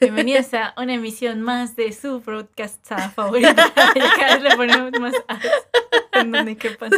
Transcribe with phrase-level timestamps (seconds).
[0.00, 3.72] Bienvenidos a una emisión más de su podcast favorita.
[4.16, 5.12] Cada vez le ponemos más
[6.12, 6.92] en donde quepan.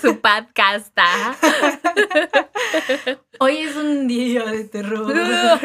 [0.00, 0.90] Su podcast.
[0.96, 1.36] ah.
[3.40, 5.12] Hoy es un día de terror.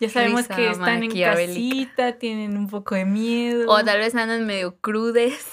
[0.00, 3.70] ya sabemos Risa que están en casita, tienen un poco de miedo.
[3.70, 5.46] O tal vez andan medio crudes.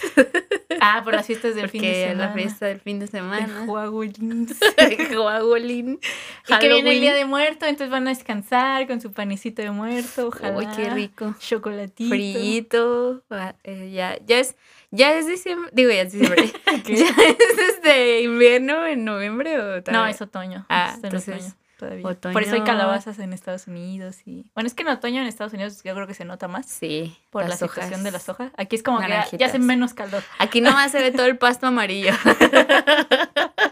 [0.81, 2.27] ah, por las fiestas del fin de Porque semana.
[2.27, 3.63] la fiesta del fin de de semana.
[3.65, 4.55] Huahuilins.
[5.15, 5.99] Guagolín.
[6.47, 9.71] Y que viene el día de muerto, entonces van a descansar con su panecito de
[9.71, 10.58] muerto, ojalá.
[10.58, 11.36] Uy, qué rico.
[11.39, 12.09] Chocolatito.
[12.09, 13.23] Frito.
[13.30, 14.55] ah, eh, ya, ya es,
[14.91, 15.69] ya es diciembre.
[15.73, 16.52] Digo, ya es diciembre.
[16.86, 20.09] ¿Ya es este invierno en noviembre o No, todavía?
[20.11, 20.66] es otoño.
[20.69, 22.05] Ah, es en entonces, otoño todavía.
[22.05, 22.33] otoño.
[22.33, 24.45] Por eso hay calabazas en Estados Unidos y...
[24.53, 27.17] Bueno, es que en otoño en Estados Unidos yo creo que se nota más Sí.
[27.31, 28.03] por la situación hojas.
[28.03, 28.52] de las hojas.
[28.58, 30.21] Aquí es como que ya, hace menos calor.
[30.38, 32.11] Aquí nomás se ve todo el pasto amarillo.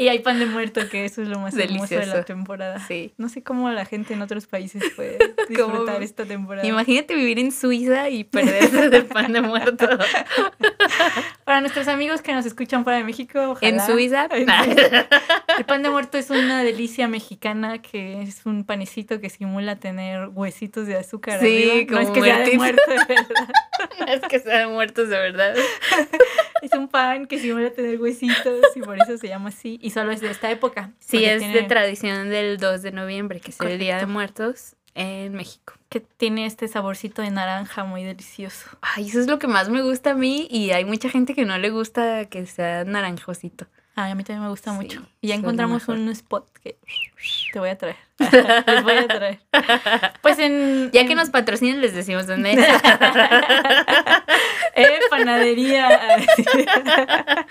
[0.00, 2.24] Y hay pan de muerto, que eso es lo más hermoso de la Delicioso.
[2.24, 2.78] temporada.
[2.88, 3.12] Sí.
[3.18, 5.18] No sé cómo la gente en otros países puede
[5.56, 5.68] ¿Cómo?
[5.68, 6.66] disfrutar esta temporada.
[6.66, 9.86] Imagínate vivir en Suiza y perderse del pan de muerto.
[11.44, 13.68] Para nuestros amigos que nos escuchan fuera de México, ojalá.
[13.68, 14.26] En Suiza.
[15.58, 20.28] El pan de muerto es una delicia mexicana que es un panecito que simula tener
[20.28, 21.92] huesitos de azúcar Sí, arriba.
[21.92, 22.82] No es como que sea de muertito.
[22.86, 23.48] muerto, de verdad.
[23.98, 25.54] No es que sean muertos de verdad.
[26.62, 29.78] Es un pan que simula tener huesitos y por eso se llama así.
[29.82, 30.92] Y solo es de esta época.
[30.98, 34.06] Sí, es de tradición del 2 de noviembre, que es el Día de.
[34.06, 35.74] Muertos en México.
[35.88, 38.68] Que tiene este saborcito de naranja muy delicioso.
[38.80, 41.44] Ay, eso es lo que más me gusta a mí y hay mucha gente que
[41.44, 43.66] no le gusta que sea naranjosito.
[43.96, 45.02] Ay, a mí también me gusta Sí, mucho.
[45.20, 46.78] Y ya encontramos un spot que
[47.52, 47.96] te voy a traer.
[48.66, 49.40] Les voy a traer.
[50.22, 50.90] Pues en.
[50.92, 52.58] Ya en- que nos patrocinan les decimos dónde es.
[54.76, 56.16] Eh, panadería.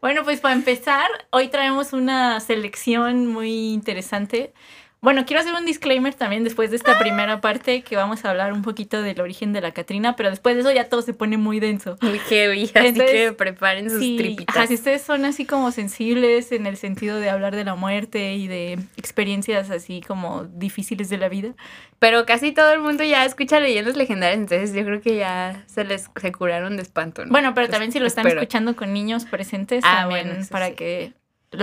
[0.00, 4.52] bueno, pues para empezar, hoy traemos una selección muy interesante.
[5.00, 8.52] Bueno, quiero hacer un disclaimer también después de esta primera parte que vamos a hablar
[8.52, 11.36] un poquito del origen de la Catrina, pero después de eso ya todo se pone
[11.36, 11.96] muy denso.
[12.02, 14.56] Muy heavy, así Entonces, que preparen sus Sí, tripitas.
[14.56, 18.34] ajá, si ustedes son así como sensibles en el sentido de hablar de la muerte
[18.34, 21.54] y de experiencias así como difíciles de la vida,
[22.00, 25.84] Pero casi todo el mundo ya escucha leyendas legendarias, entonces yo creo que ya se
[25.84, 27.24] les se curaron de espanto.
[27.24, 27.30] ¿no?
[27.30, 28.40] Bueno, pero también si lo están espero.
[28.42, 30.74] escuchando con niños presentes, Ah, también bueno, para sí.
[30.74, 31.12] que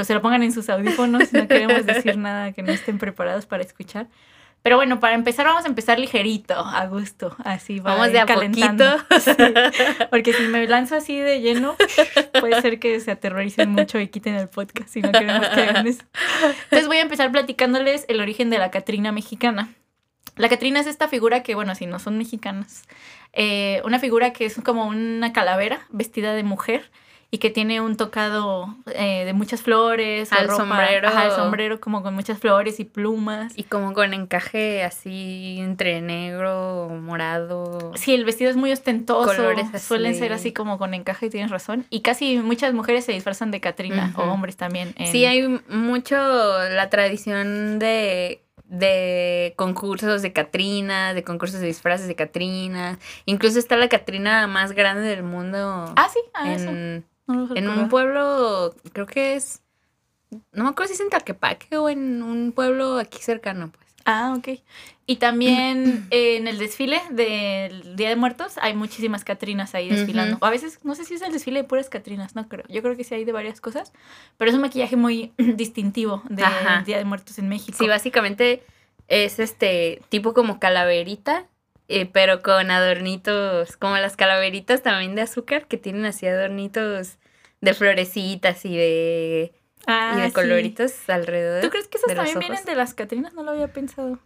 [0.04, 3.64] se lo pongan en sus audífonos, no queremos decir nada que no estén preparados para
[3.64, 4.08] escuchar.
[4.66, 8.26] Pero bueno, para empezar vamos a empezar ligerito, a gusto, así va Vamos de a
[8.26, 8.84] calentando.
[9.20, 9.32] Sí,
[10.10, 11.76] porque si me lanzo así de lleno,
[12.40, 16.02] puede ser que se aterroricen mucho y quiten el podcast no queremos que hagan eso.
[16.64, 19.72] Entonces voy a empezar platicándoles el origen de la Catrina mexicana.
[20.36, 22.86] La Catrina es esta figura que, bueno, si no son mexicanas,
[23.34, 26.90] eh, una figura que es como una calavera vestida de mujer
[27.32, 30.32] y que tiene un tocado eh, de muchas flores.
[30.32, 31.08] Al ropa- sombrero.
[31.10, 33.52] Ajá, el sombrero como con muchas flores y plumas.
[33.58, 37.92] Y como con encaje así entre negro, morado.
[37.96, 39.26] Sí, el vestido es muy ostentoso.
[39.36, 39.86] Colores así.
[39.88, 41.86] Suelen ser así como con encaje, tienes razón.
[41.90, 44.94] Y casi muchas mujeres se disfrazan de Catrina, o hombres también.
[44.98, 52.08] en- Sí, hay mucho la tradición de, de concursos de Catrina, de concursos de disfraces
[52.08, 52.98] de Catrina.
[53.26, 56.72] Incluso está la Catrina más grande del mundo Ah, sí, ah, eso.
[57.28, 59.62] En, No un pueblo, creo que es,
[60.52, 63.86] no me acuerdo si es en Tlaquepaque o en un pueblo aquí cercano, pues.
[64.06, 64.60] Ah, ok.
[65.08, 70.38] Y también eh, en el desfile del Día de Muertos hay muchísimas Catrinas ahí desfilando.
[70.42, 72.66] O a veces, no sé si es el desfile de puras Catrinas, no creo.
[72.70, 73.92] Yo creo que sí hay de varias cosas,
[74.38, 76.46] pero es un maquillaje muy distintivo del.
[76.86, 77.78] Día de Muertos en México.
[77.78, 78.64] Sí, básicamente
[79.08, 81.48] es este tipo como calaverita,
[81.88, 87.18] eh, pero con adornitos, como las calaveritas también de azúcar, que tienen así adornitos
[87.62, 89.54] de florecitas y de,
[89.88, 90.34] Ah, y de sí.
[90.34, 91.62] coloritos alrededor.
[91.62, 93.34] ¿Tú crees que esas también vienen de las Catrinas?
[93.34, 94.20] No lo había pensado.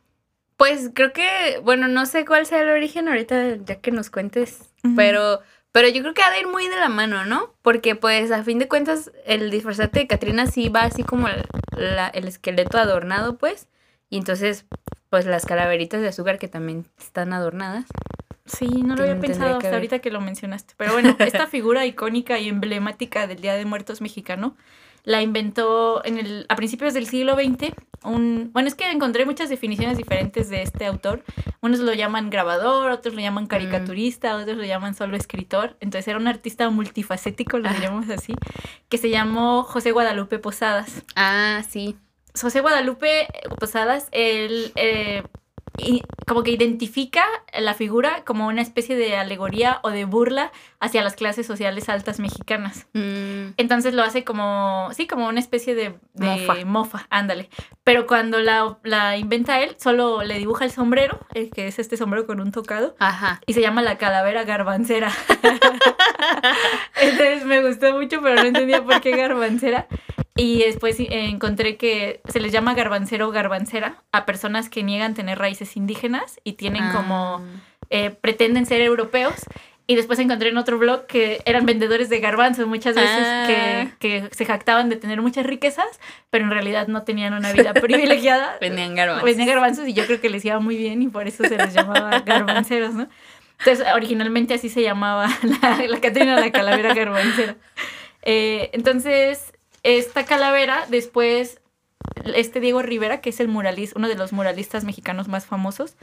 [0.57, 4.59] Pues creo que, bueno, no sé cuál sea el origen ahorita, ya que nos cuentes,
[4.95, 5.39] pero,
[5.71, 7.53] pero yo creo que ha de ir muy de la mano, ¿no?
[7.61, 11.29] Porque pues a fin de cuentas el disfrazarte de Catrina sí va así como
[11.77, 13.69] la- el esqueleto adornado, pues,
[14.09, 14.65] y entonces
[15.09, 17.85] pues las calaveritas de azúcar que también están adornadas.
[18.45, 20.73] Sí, no lo había pensado hasta ahorita que lo mencionaste.
[20.77, 24.55] Pero bueno, esta figura icónica y emblemática del Día de Muertos mexicano
[25.03, 27.73] la inventó en el, a principios del siglo XX.
[28.03, 31.23] Un, bueno, es que encontré muchas definiciones diferentes de este autor.
[31.61, 35.77] Unos lo llaman grabador, otros lo llaman caricaturista, otros lo llaman solo escritor.
[35.79, 38.33] Entonces era un artista multifacético, lo diríamos así,
[38.87, 41.03] que se llamó José Guadalupe Posadas.
[41.15, 41.97] Ah, sí.
[42.41, 43.27] José Guadalupe
[43.59, 45.23] Posadas, él eh,
[45.81, 47.23] y como que identifica
[47.57, 50.51] la figura como una especie de alegoría o de burla
[50.81, 52.85] hacia las clases sociales altas mexicanas.
[52.93, 56.65] Mm, Entonces lo hace como, sí, como una especie de, de Mofa.
[56.65, 57.07] mofa.
[57.09, 57.49] ándale.
[57.85, 61.95] Pero cuando la, la inventa él, solo le dibuja el sombrero, eh, que es este
[61.95, 63.39] sombrero con un tocado, Ajá.
[63.45, 65.11] y se llama la calavera garbancera.
[67.01, 69.87] Entonces me gustó mucho, pero no entendía por qué garbancera.
[70.39, 75.13] Y después eh, encontré que se les llama garbancero o garbancera a personas que niegan
[75.13, 76.93] tener raíces indígenas y tienen Ah.
[76.95, 77.45] como,
[77.89, 79.33] eh, pretenden ser europeos.
[79.85, 83.45] Y después encontré en otro blog que eran vendedores de garbanzos muchas veces Ah.
[83.47, 85.87] que, que se jactaban de tener muchas riquezas,
[86.29, 88.55] pero en realidad no tenían una vida privilegiada.
[88.61, 89.25] Vendían garbanzos.
[89.25, 91.73] Vendían garbanzos y yo creo que les iba muy bien y por eso se les
[91.73, 93.07] llamaba garbanceros, ¿no?
[93.57, 95.27] Entonces, originalmente así se llamaba
[95.61, 97.55] la, la Catrina la calavera garbancera.
[98.21, 99.53] Eh, entonces,
[99.83, 101.61] esta calavera, después,
[102.33, 105.95] este Diego Rivera, que es el muralista, uno de los muralistas mexicanos más famosos,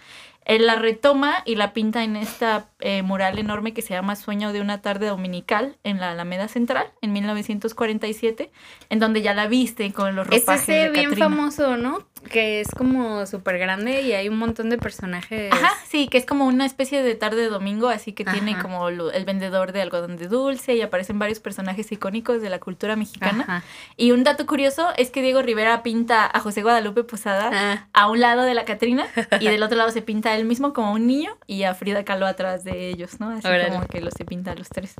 [0.44, 4.52] él la retoma y la pinta en esta eh, mural enorme que se llama Sueño
[4.52, 8.50] de una tarde dominical en la Alameda Central en 1947,
[8.88, 12.06] en donde ya la viste con los Es ropajes ese de bien famoso, ¿no?
[12.30, 15.52] Que es como súper grande y hay un montón de personajes.
[15.52, 18.90] Ajá, sí, que es como una especie de tarde de domingo, así que tiene como
[18.90, 22.96] lo- el vendedor de algodón de dulce y aparecen varios personajes icónicos de la cultura
[22.96, 23.44] mexicana.
[23.46, 23.62] Ajá.
[23.96, 28.10] Y un dato curioso es que Diego Rivera pinta a José Guadalupe Posada Ah, a
[28.10, 29.06] un lado de la Catrina
[29.40, 32.26] y del otro lado se pinta él mismo como un niño y a Frida Kahlo
[32.26, 33.30] atrás de ellos, ¿no?
[33.30, 33.68] Así Órale.
[33.68, 34.94] como que los se pinta a los tres.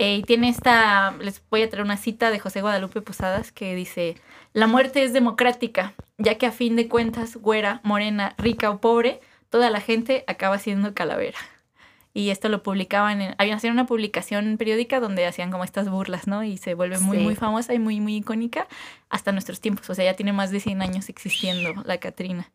[0.00, 3.74] Eh, y tiene esta, les voy a traer una cita de José Guadalupe Posadas que
[3.74, 4.14] dice,
[4.52, 9.20] la muerte es democrática, ya que a fin de cuentas, güera, morena, rica o pobre,
[9.50, 11.38] toda la gente acaba siendo calavera.
[12.14, 16.28] Y esto lo publicaban, en, habían hacían una publicación periódica donde hacían como estas burlas,
[16.28, 16.44] ¿no?
[16.44, 17.24] Y se vuelve muy, Sí.
[17.24, 18.68] muy famosa y muy, muy icónica
[19.10, 19.90] hasta nuestros tiempos.
[19.90, 22.52] O sea, ya tiene más de 100 años existiendo la Catrina.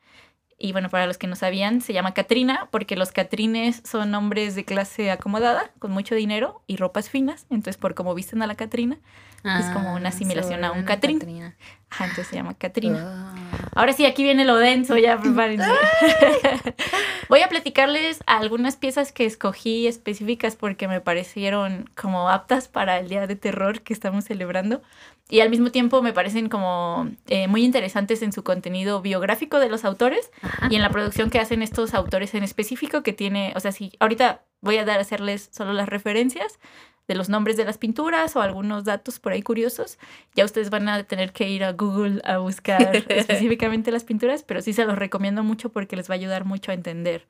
[0.63, 4.55] Y bueno, para los que no sabían, se llama Catrina porque los catrines son hombres
[4.55, 7.45] de clase acomodada, con mucho dinero y ropas finas.
[7.49, 8.97] Entonces, por cómo visten a la Catrina,
[9.43, 11.19] Es como una ah, asimilación a un Catrín.
[11.19, 11.55] Catrina.
[11.89, 12.99] ajá, entonces se llama Catrina.
[13.01, 13.35] Ah.
[13.75, 15.67] Ahora sí, aquí viene lo denso, ya prepárense.
[17.29, 23.09] Voy a platicarles algunas piezas que escogí específicas porque me parecieron como aptas para el
[23.09, 24.81] Día de Terror que estamos celebrando
[25.29, 29.69] y al mismo tiempo me parecen como eh, muy interesantes en su contenido biográfico de
[29.69, 30.67] los autores Ajá.
[30.69, 33.93] y en la producción que hacen estos autores en específico que tiene, o sea, si
[33.99, 36.59] ahorita voy a dar a hacerles solo las referencias
[37.07, 39.97] de los nombres de las pinturas o algunos datos por ahí curiosos,
[40.35, 44.61] ya ustedes van a tener que ir a Google a buscar específicamente las pinturas, pero
[44.61, 47.27] sí se los recomiendo mucho porque les va a ayudar mucho a entender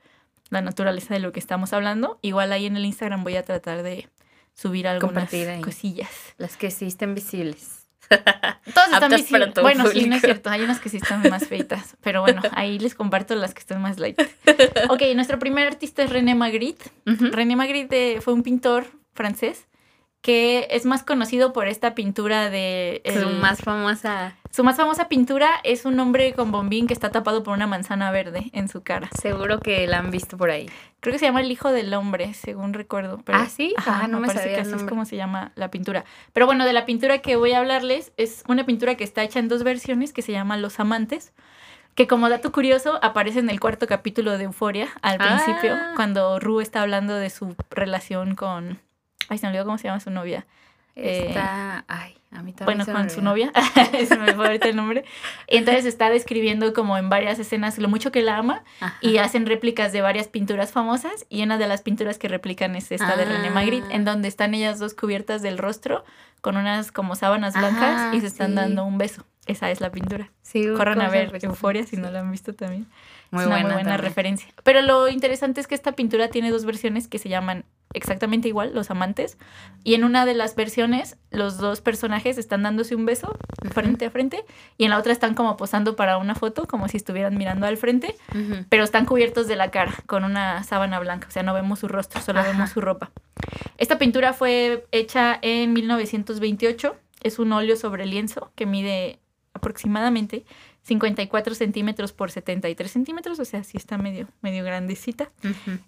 [0.49, 2.19] la naturaleza de lo que estamos hablando.
[2.21, 4.07] Igual ahí en el Instagram voy a tratar de
[4.53, 5.31] subir algunas
[5.63, 6.09] cosillas.
[6.37, 7.87] Las que sí estén visibles.
[8.73, 9.53] Todas están visibles.
[9.61, 10.49] Bueno, sí, no es cierto.
[10.49, 11.97] Hay unas que sí están más feitas.
[12.01, 14.21] Pero bueno, ahí les comparto las que están más light.
[14.89, 16.91] Ok, nuestro primer artista es René Magritte.
[17.05, 19.67] René Magritte fue un pintor francés
[20.21, 23.01] que es más conocido por esta pintura de...
[23.05, 24.37] Su el- más famosa.
[24.51, 28.09] su más famosa pintura es un hombre con bombín que está tapado por una manzana
[28.09, 29.09] verde en su cara.
[29.21, 30.69] Seguro que la han visto por ahí.
[31.01, 33.19] Creo que se llama El Hijo del Hombre, según recuerdo.
[33.25, 33.73] Pero, ¿Ah, sí?
[33.75, 36.05] Ajá, Ah, no me parece sabía que el así es como se llama la pintura.
[36.31, 39.39] Pero bueno, de la pintura que voy a hablarles es una pintura que está hecha
[39.39, 41.33] en dos versiones que se llama Los Amantes.
[41.95, 45.41] Que como dato curioso aparece en el cuarto capítulo de Euforia al Ah.
[45.43, 48.79] principio, cuando Rue está hablando de su relación con.
[49.33, 50.45] Ay, se me olvidó cómo se llama su novia.
[50.95, 51.85] Eh, Está.
[51.87, 52.65] Ay, a mí también.
[52.65, 53.51] Bueno, se me con su novia,
[54.07, 55.03] se me fue ahorita el nombre.
[55.49, 58.95] Y entonces está describiendo como en varias escenas lo mucho que la ama Ajá.
[59.01, 62.91] y hacen réplicas de varias pinturas famosas y una de las pinturas que replican es
[62.91, 63.51] esta de René Ah.
[63.51, 66.05] Magritte, en donde están ellas dos cubiertas del rostro
[66.41, 68.55] con unas como sábanas blancas Ah, y se están sí.
[68.55, 69.25] dando un beso.
[69.45, 70.29] Esa es la pintura.
[70.41, 72.87] Sí, Corran a ver Euforia si no la han visto también.
[73.31, 73.63] Muy es una buena.
[73.69, 74.09] muy buena también.
[74.09, 74.47] referencia.
[74.63, 78.73] Pero lo interesante es que esta pintura tiene dos versiones que se llaman exactamente igual,
[78.73, 79.37] Los Amantes.
[79.83, 83.37] Y en una de las versiones, los dos personajes están dándose un beso
[83.71, 84.45] frente a frente.
[84.77, 87.75] Y en la otra están como posando para una foto, como si estuvieran mirando al
[87.77, 88.15] frente.
[88.69, 91.27] Pero están cubiertos de la cara con una sábana blanca.
[91.27, 92.51] O sea, no vemos su rostro, solo Ajá.
[92.51, 93.11] vemos su ropa.
[93.77, 96.95] Esta pintura fue hecha en 1928.
[97.23, 99.19] Es un óleo sobre lienzo que mide
[99.53, 100.45] aproximadamente
[100.83, 105.31] 54 centímetros por 73 centímetros, o sea, sí está medio, medio grandecita.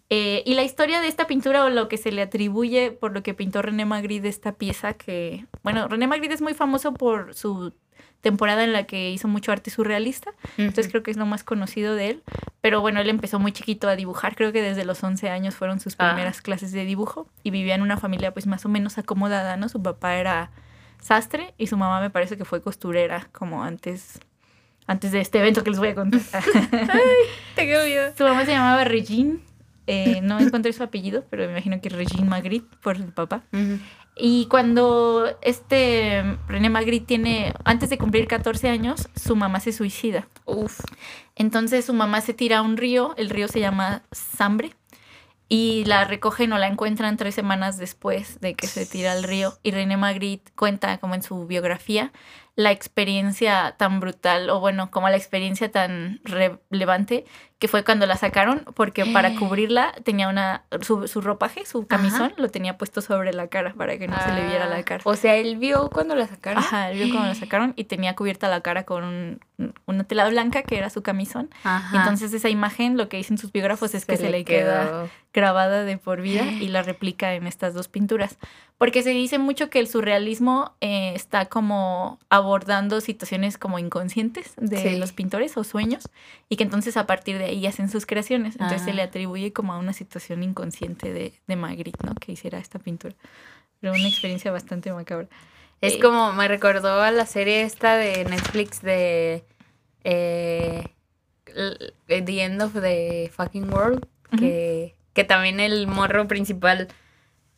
[0.10, 3.22] Eh, y la historia de esta pintura o lo que se le atribuye por lo
[3.24, 7.74] que pintó René Magritte esta pieza que bueno, René Magritte es muy famoso por su
[8.22, 11.94] temporada en la que hizo mucho arte surrealista, entonces creo que es lo más conocido
[11.94, 12.24] de él,
[12.60, 15.80] pero bueno, él empezó muy chiquito a dibujar, creo que desde los 11 años fueron
[15.80, 16.08] sus Ah.
[16.14, 19.70] primeras clases de dibujo y vivía en una familia pues más o menos acomodada, ¿no?
[19.70, 20.50] Su papá era
[21.06, 24.20] sastre y su mamá me parece que fue costurera como antes
[24.88, 26.22] antes de este evento que les voy a contar.
[27.56, 28.14] Tengo miedo.
[28.18, 29.38] su mamá se llamaba Regine,
[29.88, 33.44] eh, no encontré su apellido, pero me imagino que Regine Magritte por el papá.
[34.16, 40.28] Y cuando este René Magritte tiene, antes de cumplir 14 años, su mamá se suicida.
[40.46, 40.80] Uf.
[41.36, 44.74] Entonces su mamá se tira a un río, el río se llama Sambre,
[45.48, 49.54] y la recogen o la encuentran tres semanas después de que se tira al río.
[49.64, 52.12] Y René Magritte cuenta, como en su biografía,
[52.58, 57.26] la experiencia tan brutal, o bueno, como la experiencia tan relevante
[57.60, 62.34] que fue cuando la sacaron, porque para cubrirla tenía una, su, su ropaje, su camisón,
[62.38, 65.02] lo tenía puesto sobre la cara para que no se le viera la cara.
[65.06, 66.60] Ah, O sea, él vio cuando la sacaron.
[66.64, 69.40] Ajá, él vio cómo la sacaron y tenía cubierta la cara con un-
[69.86, 71.50] una tela blanca que era su camisón.
[71.64, 71.98] Ajá.
[71.98, 75.98] Entonces esa imagen, lo que dicen sus biógrafos es que se, le queda grabada de
[75.98, 78.38] por vida y la replica en estas dos pinturas.
[78.78, 84.78] Porque se dice mucho que el surrealismo eh, está como abordando situaciones como inconscientes de
[84.78, 84.98] Sí.
[84.98, 86.10] los pintores o sueños
[86.50, 88.56] y que entonces a partir de ahí hacen sus creaciones.
[88.56, 89.06] Entonces se le Ah.
[89.06, 92.16] atribuye como a una situación inconsciente de, de Magritte, ¿no?
[92.16, 93.16] Que hiciera esta pintura.
[93.80, 95.28] Pero una experiencia bastante macabra.
[95.80, 99.46] Es Eh, como, me recordó a la serie esta de Netflix de
[100.04, 100.84] eh,
[102.08, 104.06] The End of the Fucking World,
[104.38, 106.90] que, que también el morro principal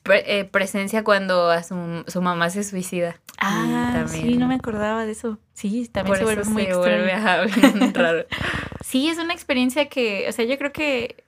[0.07, 3.17] pre- eh, presencia cuando a su, su mamá se suicida.
[3.39, 5.37] Ah, también- sí, no me acordaba de eso.
[5.53, 6.97] Sí, también Por se vuelve eso muy se extraño.
[7.43, 8.25] vuelve bien raro.
[8.83, 11.23] Sí, es una experiencia que, o sea, yo creo que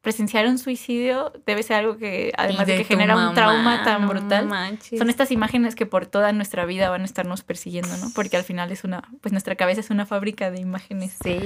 [0.00, 4.08] presenciar un suicidio debe ser algo que, además de que genera un trauma tan no
[4.08, 4.98] brutal, manches.
[4.98, 8.10] son estas imágenes que por toda nuestra vida van a estarnos persiguiendo, ¿no?
[8.14, 11.18] Porque al final es una, pues nuestra cabeza es una fábrica de imágenes.
[11.22, 11.38] Sí.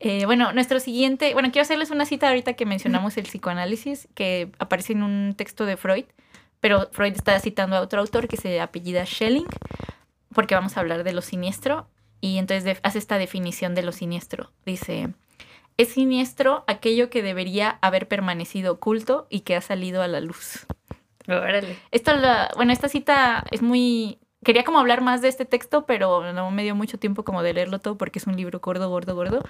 [0.00, 4.50] Eh, bueno, nuestro siguiente, bueno, quiero hacerles una cita ahorita que mencionamos el psicoanálisis, que
[4.58, 6.04] aparece en un texto de Freud,
[6.58, 9.46] pero Freud está citando a otro autor que se apellida Schelling,
[10.34, 11.86] porque vamos a hablar de lo siniestro,
[12.20, 14.50] y entonces hace esta definición de lo siniestro.
[14.66, 15.10] Dice,
[15.80, 20.66] es siniestro aquello que debería haber permanecido oculto y que ha salido a la luz.
[21.26, 21.78] Órale.
[21.90, 24.18] Esto, la, bueno, esta cita es muy...
[24.44, 27.54] Quería como hablar más de este texto, pero no me dio mucho tiempo como de
[27.54, 29.42] leerlo todo porque es un libro gordo, gordo, gordo,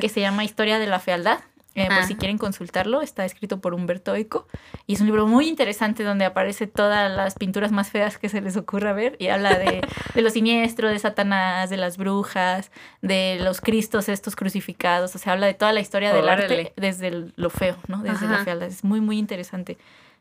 [0.00, 1.40] que se llama Historia de la Fealdad.
[1.80, 4.46] Eh, por si quieren consultarlo, está escrito por Humberto Eco
[4.86, 8.40] y es un libro muy interesante donde aparece todas las pinturas más feas que se
[8.40, 9.80] les ocurra ver y habla de,
[10.14, 12.70] de lo siniestro, de Satanás, de las brujas,
[13.02, 17.08] de los cristos estos crucificados, o sea, habla de toda la historia del arte desde
[17.08, 18.02] el- lo feo, ¿no?
[18.02, 18.44] Desde la Ajá.
[18.44, 18.68] fealdad.
[18.68, 19.78] Es muy, muy interesante.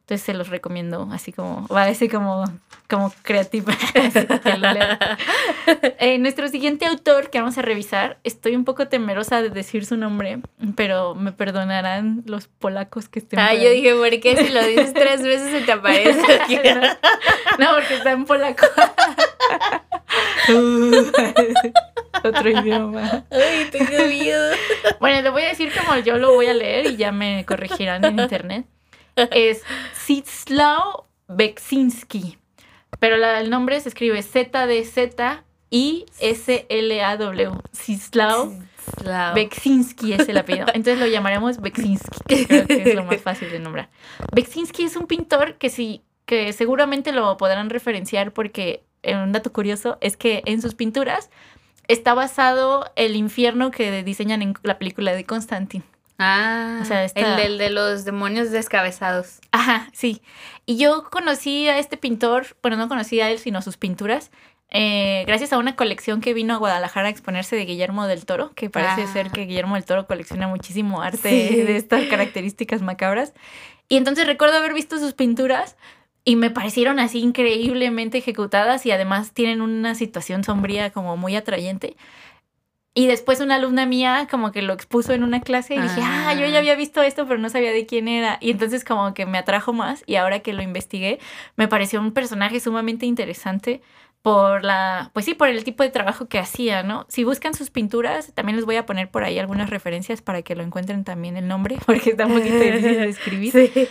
[0.07, 2.45] Entonces se los recomiendo, así como, parece como,
[2.89, 3.73] como creativa.
[5.99, 9.97] Eh, nuestro siguiente autor que vamos a revisar, estoy un poco temerosa de decir su
[9.97, 10.39] nombre,
[10.75, 14.93] pero me perdonarán los polacos que estén Ah, yo dije, ¿por qué si lo dices
[14.93, 16.21] tres veces se te aparece?
[17.59, 18.65] no, porque está en polaco.
[22.23, 23.25] Otro idioma.
[23.29, 24.55] Ay, tengo miedo.
[25.01, 28.05] Bueno, lo voy a decir como yo lo voy a leer y ya me corregirán
[28.05, 28.65] en internet.
[29.31, 29.63] Es
[29.95, 32.37] Zdzisław Beksinski.
[32.99, 37.51] Pero la- el nombre se escribe Z D Z I S L A W.
[37.73, 38.49] Zdzisław
[39.03, 39.33] Lao.
[39.35, 40.67] Beksinski es el apellido.
[40.69, 43.89] Entonces lo llamaremos Beksinski, que creo que es lo más fácil de nombrar.
[44.33, 49.51] Beksinski es un pintor que sí, que seguramente lo podrán referenciar porque eh, un dato
[49.51, 51.29] curioso es que en sus pinturas
[51.89, 55.83] está basado el infierno que diseñan en la película de Constantine.
[56.19, 59.39] Ah, O sea, esta- el del de los demonios descabezados.
[59.51, 60.21] Ajá, sí.
[60.65, 64.31] Y yo conocí a este pintor, bueno, no conocí a él, sino sus pinturas,
[64.69, 68.51] eh, gracias a una colección que vino a Guadalajara a exponerse de Guillermo del Toro,
[68.55, 69.13] que parece Ah.
[69.13, 71.61] ser que Guillermo del Toro colecciona muchísimo arte Sí.
[71.63, 73.33] de estas características macabras.
[73.87, 75.77] Y entonces recuerdo haber visto sus pinturas
[76.25, 81.95] y me parecieron así increíblemente ejecutadas y además tienen una situación sombría como muy atrayente.
[82.99, 86.33] Y después una alumna mía como que lo expuso en una clase y dije, ah,
[86.33, 86.57] yo ya Ah.
[86.59, 88.39] había visto esto, pero no sabía de quién era.
[88.41, 91.19] Y entonces como que me atrajo más y ahora que lo investigué,
[91.57, 93.81] me pareció un personaje sumamente interesante
[94.23, 97.05] por la, pues sí, por el tipo de trabajo que hacía, ¿no?
[97.07, 100.55] Si buscan sus pinturas, también les voy a poner por ahí algunas referencias para que
[100.55, 103.51] lo encuentren también el nombre, porque está un poquito difícil de escribir.
[103.73, 103.87] Sí.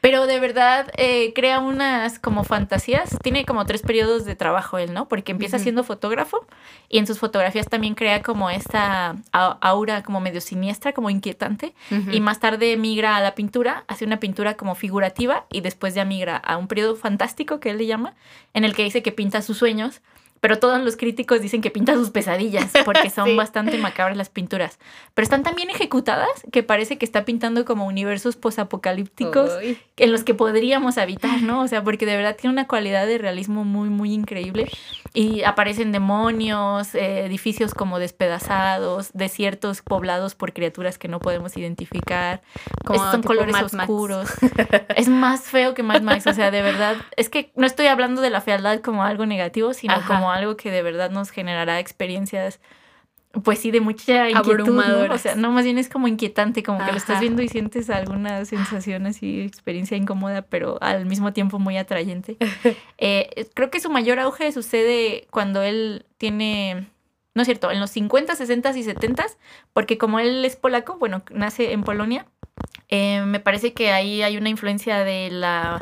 [0.00, 3.16] Pero de verdad eh, crea unas como fantasías.
[3.22, 5.08] Tiene como tres periodos de trabajo él, ¿no?
[5.08, 6.46] Porque empieza siendo fotógrafo
[6.88, 11.74] y en sus fotografías también crea como esta aura como medio siniestra, como inquietante.
[12.10, 16.04] Y más tarde migra a la pintura, hace una pintura como figurativa y después ya
[16.04, 18.14] migra a un periodo fantástico que él le llama,
[18.54, 20.00] en el que dice que pinta sus sueños,
[20.40, 23.36] pero todos los críticos dicen que pinta sus pesadillas porque son Sí.
[23.36, 24.78] bastante macabras las pinturas.
[25.14, 29.50] Pero están tan bien ejecutadas que parece que está pintando como universos posapocalípticos
[29.96, 31.60] en los que podríamos habitar, ¿no?
[31.62, 34.70] O sea, porque de verdad tiene una cualidad de realismo muy, muy increíble.
[35.12, 42.40] Y aparecen demonios, eh, edificios como despedazados, desiertos poblados por criaturas que no podemos identificar.
[42.84, 43.90] Como son colores Mad Max.
[43.90, 44.30] oscuros.
[44.96, 46.96] es más feo que Mad Max, o sea, de verdad.
[47.16, 50.06] Es que no estoy hablando de la fealdad como algo negativo, sino Ajá.
[50.06, 52.60] como algo que de verdad nos generará experiencias.
[53.44, 55.14] Pues sí, de mucha inquietud, ¿no?
[55.14, 57.88] O sea, no, más bien es como inquietante, como que lo estás viendo y sientes
[57.88, 62.36] alguna sensación así, experiencia incómoda, pero al mismo tiempo muy atrayente.
[63.02, 66.86] Eh, creo que su mayor auge sucede cuando él tiene,
[67.34, 69.24] no es cierto, en los 50, 60 y 70,
[69.72, 72.26] porque como él es polaco, bueno, nace en Polonia,
[72.88, 75.80] eh, me parece que ahí hay una influencia de la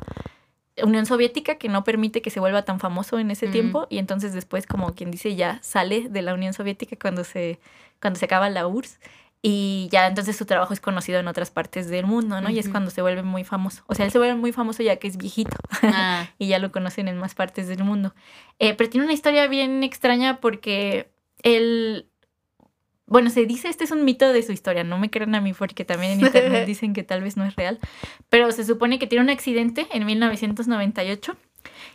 [0.85, 3.53] Unión Soviética que no permite que se vuelva tan famoso en ese Mm.
[3.53, 7.59] tiempo y entonces después como quien dice ya sale de la Unión Soviética cuando se
[8.01, 8.99] cuando se acaba la URSS
[9.43, 12.51] y ya entonces su trabajo es conocido en otras partes del mundo, ¿no?
[12.51, 13.85] Y es cuando se vuelve muy famoso.
[13.87, 16.73] O sea, él se vuelve muy famoso ya que es viejito Ah, y ya lo
[16.73, 18.15] conocen en más partes del mundo.
[18.59, 21.11] Eh, pero tiene una historia bien extraña porque
[21.45, 22.09] él,
[23.09, 25.53] bueno, se dice, este es un mito de su historia, no me crean a mí
[25.53, 27.79] porque también en internet dicen que tal vez no es real,
[28.29, 31.37] pero se supone que tiene un accidente en 1998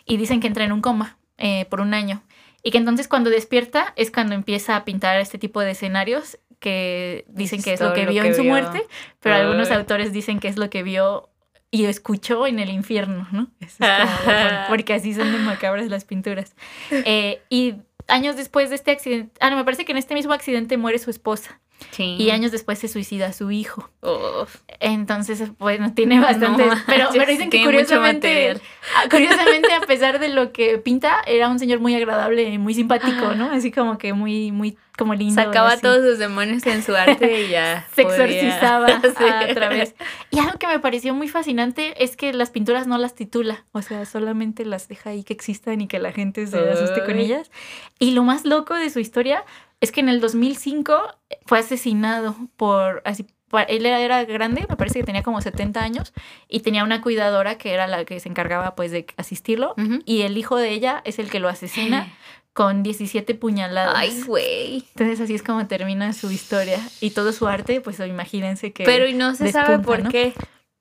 [0.06, 2.24] y dicen que entra en un coma eh, por un año
[2.64, 7.26] y que entonces cuando despierta es cuando empieza a pintar este tipo de escenarios que
[7.28, 8.52] dicen que es lo que lo vio que en su vio.
[8.52, 8.84] muerte,
[9.20, 11.30] pero algunos autores dicen que es lo que vio
[11.74, 13.50] y escuchó en el infierno, ¿no?
[13.60, 16.56] Eso es como, bueno, porque así son de macabras las pinturas.
[16.92, 17.78] Eh, y
[18.08, 21.00] años después de este accidente, ah, no, me parece que en este mismo accidente muere
[21.00, 21.60] su esposa
[21.92, 22.16] sí.
[22.18, 23.90] y años después se suicida su hijo.
[24.02, 24.58] Uf.
[24.80, 26.66] Entonces, bueno, tiene bastante.
[26.66, 28.60] No pero, pero dicen que curiosamente,
[28.96, 32.74] ah, curiosamente, a pesar de lo que pinta, era un señor muy agradable y muy
[32.74, 33.52] simpático, ¿no?
[33.52, 35.42] Así como que muy, muy, como lindo.
[35.42, 37.88] Sacaba todos sus demonios en su arte y ya.
[37.96, 39.24] se exorcizaba Sí.
[39.24, 39.96] a través.
[40.32, 43.82] Y algo que me pareció muy fascinante es que las pinturas no las titula, o
[43.82, 47.52] sea, solamente las deja ahí que existan y que la gente se asuste con ellas.
[48.00, 49.44] Y lo más loco de su historia
[49.84, 50.98] es que en el 2005
[51.46, 53.28] fue asesinado por así
[53.68, 56.14] él era, grande, me parece que tenía como 70 años
[56.48, 60.00] y tenía una cuidadora que era la que se encargaba pues de asistirlo Ujú.
[60.06, 62.12] y el hijo de ella es el que lo asesina
[62.54, 63.94] con 17 puñaladas.
[63.96, 64.86] Ay, güey.
[64.96, 68.86] Entonces así es como termina su historia y todo su arte, pues imagínense que...
[68.86, 70.10] Pero y no se sabe por ¿no?
[70.10, 70.34] qué.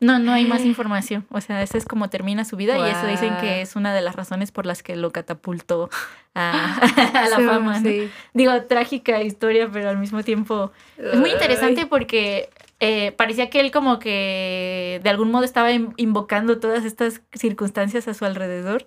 [0.02, 1.24] No, no hay más información.
[1.30, 4.02] O sea, esa es como termina su vida y eso dicen que es una de
[4.02, 5.88] las razones por las que lo catapultó
[6.34, 6.76] a,
[7.14, 7.80] a la Sí, fama.
[7.80, 7.88] ¿no?
[7.88, 8.10] sí.
[8.34, 13.70] Digo, trágica historia, pero al mismo tiempo es muy interesante porque eh, parecía que él
[13.70, 18.84] como que de algún modo estaba in- invocando todas estas circunstancias a su alrededor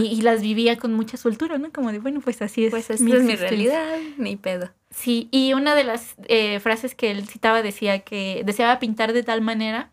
[0.00, 1.70] y, y las vivía con mucha soltura, ¿no?
[1.70, 2.70] Como de, bueno, pues así es.
[2.70, 4.70] pues esta es mi realidad, ni pedo.
[4.90, 9.22] Sí, y una de las eh, frases que él citaba decía que deseaba pintar de
[9.22, 9.90] tal manera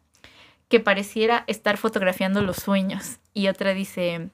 [0.74, 3.20] que pareciera estar fotografiando los sueños.
[3.32, 4.32] Y otra dice,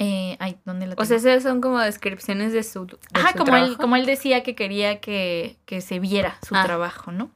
[0.00, 3.38] eh, ay, ¿dónde la O sea, esas son como descripciones de su, de Ajá, su
[3.38, 3.80] como él, trabajo.
[3.80, 6.64] como él decía que quería que, que se viera su Ah.
[6.64, 7.30] trabajo, ¿no?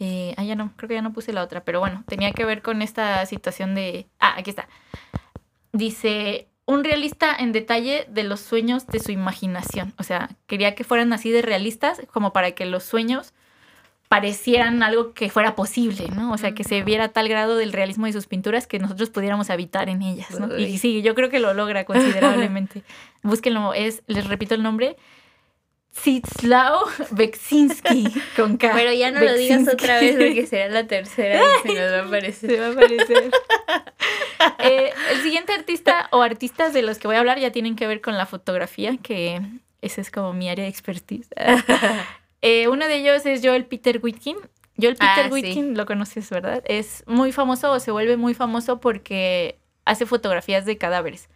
[0.00, 2.44] Eh, ah, ya no, creo que ya no puse la otra, pero bueno, tenía que
[2.44, 4.06] ver con esta situación de...
[4.18, 4.68] Ah, aquí está.
[5.72, 9.94] Dice, un realista en detalle de los sueños de su imaginación.
[9.98, 13.32] O sea, quería que fueran así de realistas como para que los sueños
[14.10, 16.32] parecieran algo que fuera posible, ¿no?
[16.32, 19.50] O sea, que se viera tal grado del realismo de sus pinturas que nosotros pudiéramos
[19.50, 20.48] habitar en ellas, ¿no?
[20.48, 20.64] Uy.
[20.64, 22.82] Y sí, yo creo que lo logra considerablemente.
[23.22, 24.96] Búsquenlo, es, les repito el nombre,
[25.94, 26.80] Zitslao
[27.12, 28.72] Beksinski con K.
[28.74, 31.98] Pero ya no lo digas otra vez porque será la tercera y se nos va
[31.98, 32.50] a aparecer.
[32.50, 33.30] Se va a aparecer.
[34.58, 37.86] Eh, el siguiente artista o artistas de los que voy a hablar ya tienen que
[37.86, 39.42] ver con la fotografía, que
[39.82, 41.28] ese es como mi área de expertise.
[42.42, 44.36] Eh, uno de ellos es Joel Peter Whitkin.
[44.80, 45.32] Joel Ah, Peter sí.
[45.32, 46.62] Whitkin, lo conoces, ¿verdad?
[46.66, 51.28] Es muy famoso o se vuelve muy famoso porque hace fotografías de cadáveres.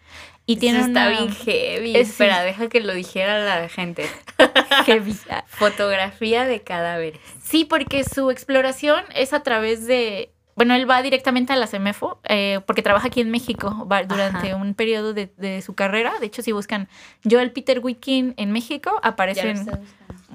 [0.47, 1.97] Y tiene Eso está una bien heavy.
[1.97, 4.07] Es- Espera, deja que lo dijera la gente.
[4.87, 5.15] heavy.
[5.47, 7.21] Fotografía de cadáveres.
[7.43, 10.31] Sí, porque su exploración es a través de.
[10.57, 14.53] Bueno, él va directamente a la CEMEFO eh, porque trabaja aquí en México va durante
[14.53, 14.57] Ajá.
[14.57, 16.13] un periodo de, de su carrera.
[16.21, 16.89] De hecho, si buscan
[17.29, 19.67] Joel Peter Whitkin en México, aparecen.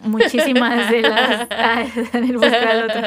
[0.03, 1.47] Muchísimas de las...
[1.61, 3.01] Ah, Daniel busca al otro.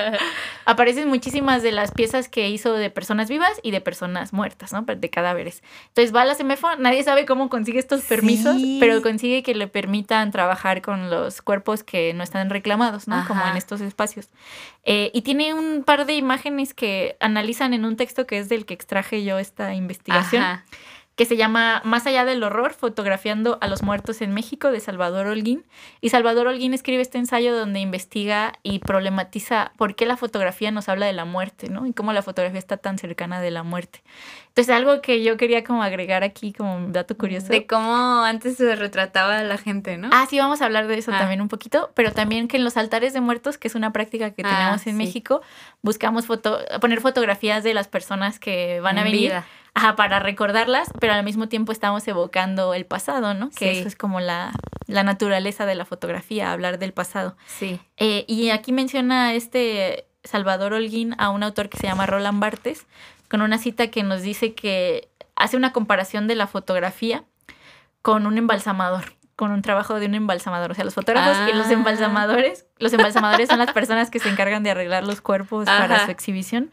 [0.65, 4.83] Aparecen muchísimas de las piezas que hizo de personas vivas y de personas muertas, ¿no?
[4.83, 5.63] De cadáveres.
[5.89, 8.79] Entonces va a la CEMEFO, nadie sabe cómo consigue estos permisos, Sí.
[8.81, 13.25] pero consigue que le permitan trabajar con los cuerpos que no están reclamados, ¿no?
[13.27, 14.29] Como en estos espacios.
[14.85, 18.67] Eh, y tiene un par de imágenes que analizan en un texto que es del
[18.67, 20.65] que extraje yo esta investigación Ajá.
[21.15, 25.27] Que se llama Más allá del horror, fotografiando a los muertos en México, de Salvador
[25.27, 25.65] Holguín.
[26.01, 30.89] Y Salvador Holguín escribe este ensayo donde investiga y problematiza por qué la fotografía nos
[30.89, 31.87] habla de la muerte, ¿no?
[31.87, 34.03] Y cómo la fotografía está tan cercana de la muerte.
[34.49, 37.49] Entonces, algo que yo quería como agregar aquí como un dato curioso.
[37.49, 40.09] De cómo antes se retrataba a la gente, ¿no?
[40.13, 41.19] Ah, sí, vamos a hablar de eso Ah.
[41.19, 44.31] también un poquito, pero también que en los altares de muertos, que es una práctica
[44.33, 44.99] que Ah, tenemos en sí.
[44.99, 45.43] México,
[45.83, 49.47] buscamos foto poner fotografías de las personas que van a En venir vida.
[49.75, 53.49] Ajá, para recordarlas, pero al mismo tiempo estamos evocando el pasado, ¿no?
[53.51, 53.79] Que Sí.
[53.79, 54.53] eso es como la,
[54.87, 57.37] la naturaleza de la fotografía, hablar del pasado.
[57.47, 57.81] Sí.
[57.97, 62.87] Eh, y aquí menciona este Salvador Holguín a un autor que se llama Roland Barthes,
[63.31, 67.25] con una cita que nos dice que hace una comparación de la fotografía
[68.03, 70.71] con un embalsamador, con un trabajo de un embalsamador.
[70.71, 71.73] O sea, los fotógrafos y los Ah.
[71.73, 76.11] embalsamadores, los embalsamadores son las personas que se encargan de arreglar los cuerpos para su
[76.11, 76.71] exhibición.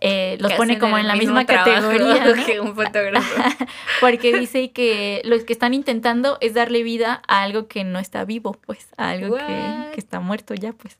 [0.00, 2.24] Eh, los pone como en la misma categoría.
[2.36, 2.44] ¿no?
[2.46, 3.42] que un fotógrafo.
[4.00, 8.24] Porque dice que lo que están intentando es darle vida a algo que no está
[8.24, 10.98] vivo, pues, a algo que, está muerto ya, pues.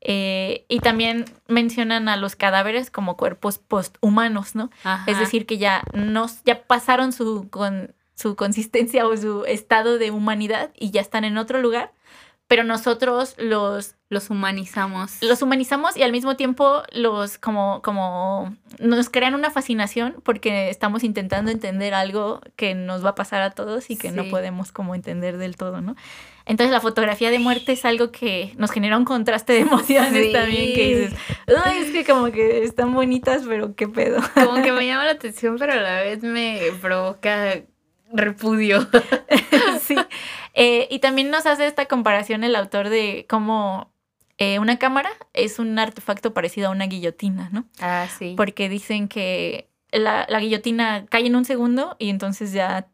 [0.00, 4.70] Eh, y también mencionan a los cadáveres como cuerpos posthumanos, ¿no?
[4.82, 5.04] Ajá.
[5.08, 10.10] Es decir, que ya, no, ya pasaron su, con, su consistencia o su estado de
[10.10, 11.92] humanidad y ya están en otro lugar,
[12.48, 15.22] pero nosotros los los humanizamos.
[15.22, 21.02] los humanizamos y al mismo tiempo los como como nos crean una fascinación porque estamos
[21.02, 24.94] intentando entender algo que nos va a pasar a todos y que no podemos como
[24.94, 25.96] entender del todo, ¿no?
[26.44, 30.32] Entonces la fotografía de muerte es algo que nos genera un contraste de emociones Sí.
[30.32, 31.18] también que dices,
[31.64, 35.12] "Ay, es que como que están bonitas, pero qué pedo." Como que me llama la
[35.12, 37.62] atención, pero a la vez me provoca
[38.12, 38.88] repudio.
[39.82, 39.96] sí.
[40.54, 43.92] Eh, y también nos hace esta comparación el autor de cómo
[44.38, 47.64] eh, una cámara es un artefacto parecido a una guillotina, ¿no?
[47.80, 48.34] Ah, sí.
[48.36, 52.88] porque dicen que la, la guillotina cae en un segundo y entonces ya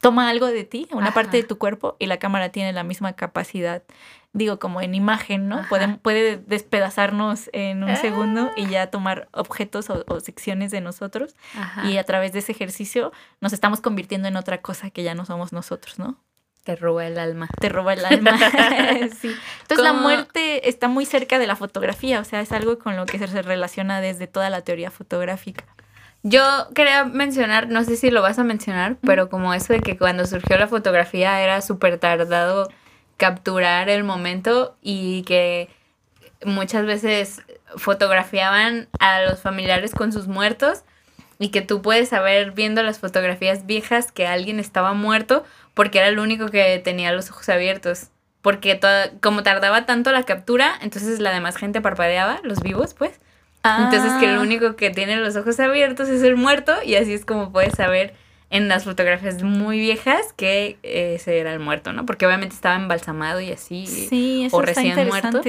[0.00, 1.14] toma algo de ti, una Ajá.
[1.14, 3.84] parte de tu cuerpo, y la cámara tiene la misma capacidad,
[4.34, 5.66] digo, como en imagen, ¿no?
[5.68, 7.96] Puede, puede despedazarnos en un Ah.
[7.96, 11.84] segundo y ya tomar objetos o, o secciones de nosotros, Ajá.
[11.86, 15.24] y a través de ese ejercicio nos estamos convirtiendo en otra cosa que ya no
[15.26, 16.16] somos nosotros, ¿no?
[16.64, 17.48] Te roba el alma.
[17.60, 18.38] Te roba el alma.
[19.20, 19.34] sí.
[19.62, 23.04] Entonces la muerte está muy cerca de la fotografía, o sea, es algo con lo
[23.04, 25.64] que se relaciona desde toda la teoría fotográfica.
[26.22, 26.42] Yo
[26.74, 30.24] quería mencionar, no sé si lo vas a mencionar, pero como eso de que cuando
[30.24, 32.70] surgió la fotografía era súper tardado
[33.22, 35.68] capturar el momento y que
[36.44, 37.40] muchas veces
[37.76, 40.82] fotografiaban a los familiares con sus muertos
[41.38, 46.08] y que tú puedes saber viendo las fotografías viejas que alguien estaba muerto porque era
[46.08, 48.08] el único que tenía los ojos abiertos.
[48.42, 53.20] Porque toda- como tardaba tanto la captura, entonces la demás gente parpadeaba, los vivos, pues.
[53.64, 54.40] Entonces que el Ah.
[54.40, 58.14] único que tiene los ojos abiertos es el muerto y así es como puedes saber
[58.52, 62.04] en las fotografías muy viejas que eh, ese era el muerto, ¿no?
[62.06, 63.86] Porque obviamente estaba embalsamado y así.
[63.86, 65.40] Sí, eso o está recién muerto.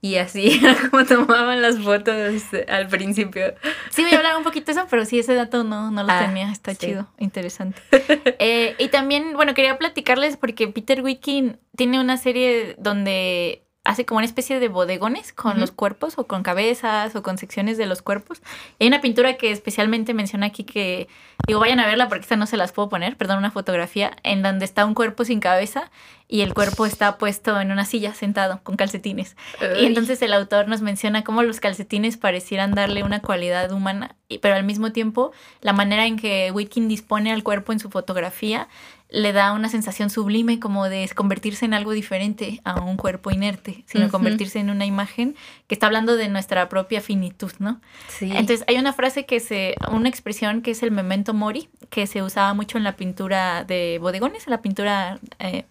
[0.00, 3.52] Y así era como tomaban las fotos al principio.
[3.90, 6.10] Sí, voy a hablar un poquito de eso, pero sí, ese dato no, no lo
[6.10, 6.50] Ah, tenía.
[6.52, 6.86] Está sí.
[6.86, 7.82] chido, interesante.
[8.38, 14.18] Eh, y también, bueno, quería platicarles porque Peter Wicking tiene una serie donde hace como
[14.18, 18.02] una especie de bodegones con los cuerpos o con cabezas o con secciones de los
[18.02, 18.42] cuerpos.
[18.78, 21.08] Hay una pintura que especialmente menciona aquí que,
[21.46, 24.42] digo, vayan a verla porque esta no se las puedo poner, perdón, una fotografía en
[24.42, 25.90] donde está un cuerpo sin cabeza
[26.32, 29.36] y el cuerpo está puesto en una silla sentado con calcetines.
[29.80, 34.38] Y entonces el autor nos menciona cómo los calcetines parecieran darle una cualidad humana, y-
[34.38, 38.68] pero al mismo tiempo la manera en que Whitkin dispone al cuerpo en su fotografía
[39.12, 43.82] le da una sensación sublime como de convertirse en algo diferente a un cuerpo inerte,
[43.86, 45.34] sino convertirse en una imagen
[45.66, 47.80] que está hablando de nuestra propia finitud, ¿no?
[48.06, 48.30] Sí.
[48.30, 52.22] Entonces hay una frase que se, una expresión que es el memento mori, que se
[52.22, 55.64] usaba mucho en la pintura de bodegones, en la pintura, eh,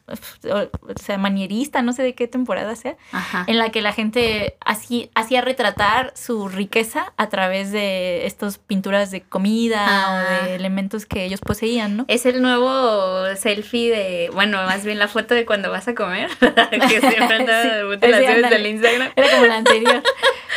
[0.52, 0.70] o
[1.02, 3.44] sea, manierista, no sé de qué temporada sea, Ajá.
[3.48, 9.12] en la que la gente así, hacía retratar su riqueza a través de estas pinturas
[9.12, 10.12] de comida Ah.
[10.44, 12.06] o de elementos que ellos poseían, ¿no?
[12.08, 16.30] Es el nuevo selfie de, bueno, más bien la foto de cuando vas a comer,
[16.40, 18.50] que siempre anda Sí, de sí, ándale.
[18.58, 19.10] del Instagram.
[19.16, 20.04] Era como la anterior.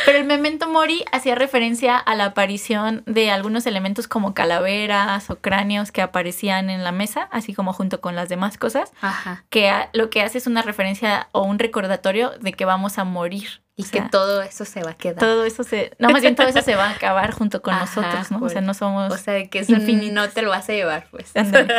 [0.05, 5.37] Pero el memento mori hacía referencia a la aparición de algunos elementos como calaveras o
[5.37, 9.45] cráneos que aparecían en la mesa, así como junto con las demás cosas, Ajá.
[9.51, 13.61] que lo que hace es una referencia o un recordatorio de que vamos a morir.
[13.75, 15.17] Y O que sea, todo eso se va a quedar.
[15.19, 17.87] todo eso se, no, más bien todo eso se va a acabar junto con Ajá,
[17.87, 18.37] nosotros, ¿no?
[18.37, 18.53] O pues.
[18.53, 20.13] sea, no somos O sea, que eso infinitos.
[20.13, 21.31] no te lo vas a llevar, pues.
[21.35, 21.73] Ándale.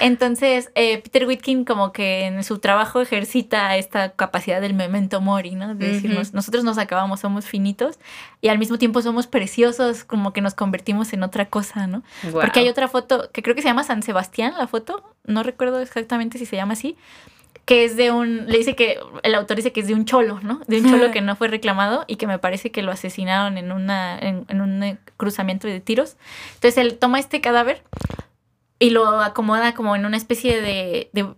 [0.00, 5.54] Entonces, eh, Peter Whitkin como que en su trabajo ejercita esta capacidad del memento mori,
[5.54, 5.74] ¿no?
[5.74, 6.36] De decirnos, Ujú.
[6.36, 7.98] nosotros nos acabamos, somos finitos
[8.42, 12.02] y al mismo tiempo somos preciosos, como que nos convertimos en otra cosa, ¿no?
[12.32, 15.80] Porque hay otra foto que creo que se llama San Sebastián, la foto, no recuerdo
[15.80, 16.98] exactamente si se llama así,
[17.70, 20.40] que es de un, le dice que, el autor dice que es de un cholo,
[20.42, 20.60] ¿no?
[20.66, 23.70] De un cholo que no fue reclamado y que me parece que lo asesinaron en,
[23.70, 26.16] una, en, en un eh, cruzamiento de tiros.
[26.54, 27.84] Entonces él toma este cadáver
[28.80, 31.28] y lo acomoda como en una especie de, de-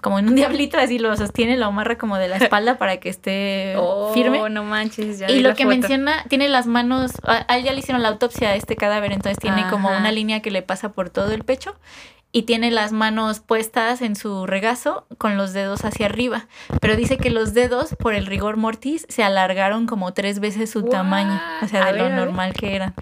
[0.00, 3.10] como en un diablito, así lo sostiene, lo amarra como de la espalda para que
[3.10, 4.48] esté Oh, firme.
[4.48, 5.76] no manches, ya Y lo que foto.
[5.76, 9.12] menciona, tiene las manos, a, a él ya le hicieron la autopsia a este cadáver,
[9.12, 11.76] entonces tiene como una línea que le pasa por todo el pecho
[12.32, 16.46] y tiene las manos puestas en su regazo con los dedos hacia arriba,
[16.80, 20.84] pero dice que los dedos por el rigor mortis se alargaron como tres veces su
[20.84, 22.94] tamaño, o sea, de ver, lo normal que eran.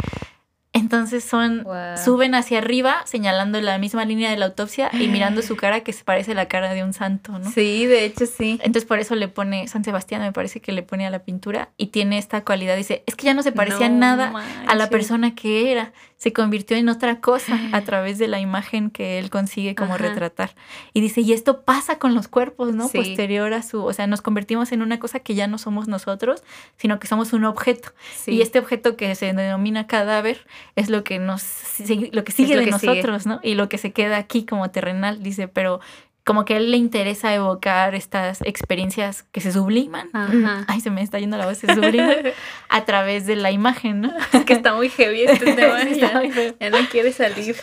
[0.73, 1.97] Entonces son, Wow.
[1.97, 5.93] suben hacia arriba señalando la misma línea de la autopsia y mirando su cara que
[5.93, 7.51] se parece a la cara de un santo, ¿no?
[7.51, 8.61] Sí, de hecho sí.
[8.63, 11.71] Entonces por eso le pone San Sebastián, me parece que le pone a la pintura
[11.77, 12.77] y tiene esta cualidad.
[12.77, 14.33] Dice, es que ya no se parecía No nada
[14.67, 15.93] a la persona que era.
[16.23, 20.05] Se convirtió en otra cosa a través de la imagen que él consigue como Ajá.
[20.09, 20.55] retratar.
[20.93, 22.89] Y dice, y esto pasa con los cuerpos, ¿no?
[22.89, 22.99] Sí.
[22.99, 26.43] Posterior a su, o sea, nos convertimos en una cosa que ya no somos nosotros,
[26.77, 27.93] sino que somos un objeto.
[28.15, 28.33] Sí.
[28.33, 32.55] Y este objeto que se denomina cadáver es lo que nos sigue- lo que sigue
[32.55, 32.87] lo de sigue.
[32.93, 33.41] nosotros, ¿no?
[33.43, 35.81] Y lo que se queda aquí como terrenal, dice, pero
[36.25, 40.09] como que a él le interesa evocar estas experiencias que se subliman.
[40.13, 40.65] Ajá.
[40.69, 42.19] Ay, se me está yendo la voz, se subliman
[42.69, 44.13] a través de la imagen, ¿no?
[44.33, 45.81] Es que está muy heavy este tema.
[45.83, 46.55] Sí, ya, muy feo.
[46.61, 47.57] ya no quiere salir.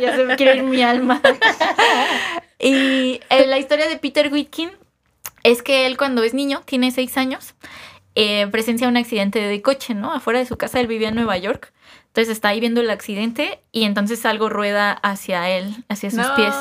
[0.00, 1.20] ya se me quiere ir mi alma.
[2.58, 4.70] y eh, la historia de Peter Whitkin
[5.42, 7.54] es que él cuando es niño, tiene seis años,
[8.14, 10.12] eh, presencia un accidente de coche, ¿no?
[10.12, 11.72] Afuera de su casa, él vivía en Nueva York.
[12.08, 16.54] Entonces está ahí viendo el accidente y entonces algo rueda hacia él, hacia sus pies.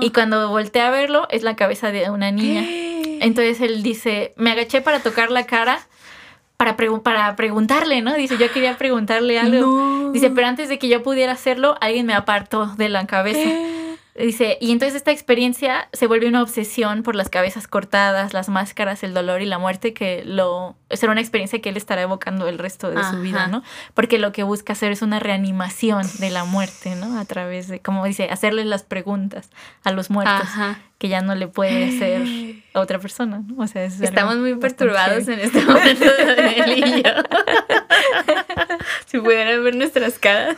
[0.00, 2.64] Y cuando voltea a verlo, es la cabeza de una niña.
[3.20, 5.80] Entonces él dice, me agaché para tocar la cara,
[6.56, 8.14] para, pregu- para preguntarle, ¿no?
[8.14, 9.60] Dice, yo quería preguntarle algo.
[9.66, 10.12] No.
[10.12, 13.48] Dice, pero antes de que yo pudiera hacerlo, alguien me apartó de la cabeza.
[14.14, 19.02] Dice, y entonces esta experiencia se vuelve una obsesión por las cabezas cortadas, las máscaras,
[19.04, 22.58] el dolor y la muerte, que lo será una experiencia que él estará evocando el
[22.58, 23.46] resto de su vida.
[23.46, 23.62] ¿no?
[23.94, 27.18] Porque lo que busca hacer es una reanimación de la muerte, ¿no?
[27.18, 29.50] A través de, como dice, hacerles las preguntas
[29.84, 30.78] a los muertos Ajá.
[30.98, 32.22] que ya no le puede hacer
[32.74, 33.62] a otra persona, ¿no?
[33.62, 36.04] O sea, es Estamos muy perturbados en este momento,
[36.66, 37.10] y yo.
[39.06, 40.56] si pudieran ver nuestras caras.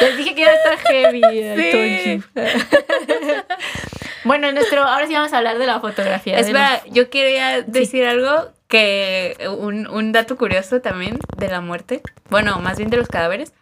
[0.00, 1.22] Les dije que iba a estar heavy.
[1.72, 2.22] Sí.
[4.24, 6.38] bueno, nuestro, ahora sí vamos a hablar de la fotografía.
[6.38, 12.02] Espera, los- yo quería decir algo que un, un dato curioso también de la muerte,
[12.30, 13.52] bueno, más bien de los cadáveres,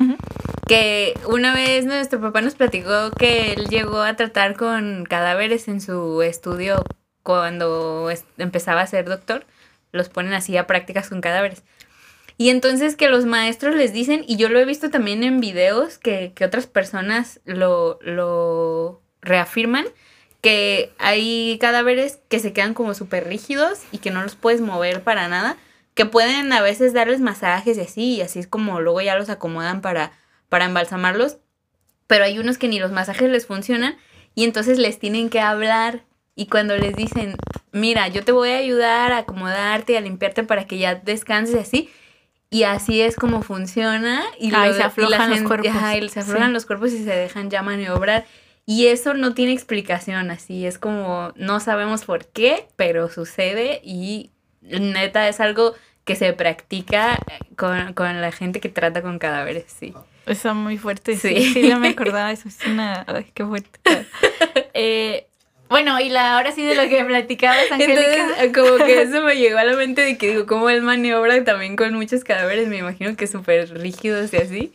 [0.67, 5.83] que una vez nuestro papá nos platicó que él llegó a tratar con cadáveres en
[5.83, 6.83] su estudio
[7.23, 9.45] cuando empezaba a ser doctor,
[9.93, 11.63] los ponen así a prácticas con cadáveres.
[12.37, 15.99] Y entonces que los maestros les dicen, y yo lo he visto también en videos
[15.99, 19.87] que, que otras personas lo, lo reafirman,
[20.41, 25.03] que hay cadáveres que se quedan como súper rígidos y que no los puedes mover
[25.03, 25.57] para nada,
[25.95, 29.31] que pueden a veces darles masajes y así, y así es como luego ya los
[29.31, 30.13] acomodan para,
[30.49, 31.39] para embalsamarlos,
[32.07, 33.97] pero hay unos que ni los masajes les funcionan
[34.35, 36.05] y entonces les tienen que hablar.
[36.37, 37.37] Y cuando les dicen,
[37.71, 41.91] mira, yo te voy a ayudar a acomodarte a limpiarte para que ya descanses así,
[42.51, 44.23] y así es como funciona.
[44.39, 45.71] Y, Ay, lo- se y la aflojan los gente- cuerpos.
[45.71, 46.53] ajá, y se aflojan Sí.
[46.53, 48.25] los cuerpos y se dejan ya maniobrar.
[48.67, 54.31] Y eso no tiene explicación, así es como no sabemos por qué, pero sucede y
[54.63, 57.19] neta es algo que se practica
[57.57, 59.93] con, con la gente que trata con cadáveres, sí.
[60.27, 61.35] Está muy fuerte, sí.
[61.37, 61.53] Sí.
[61.53, 63.05] Sí, no me acordaba, eso es una...
[63.07, 63.79] Ay, qué fuerte.
[64.77, 65.29] Eh,
[65.69, 68.03] bueno, y la, ahora sí de lo que platicabas, Angélica.
[68.03, 71.43] Entonces, como que eso me llegó a la mente de que digo, como él maniobra
[71.45, 74.73] también con muchos cadáveres, me imagino que súper rígidos y así.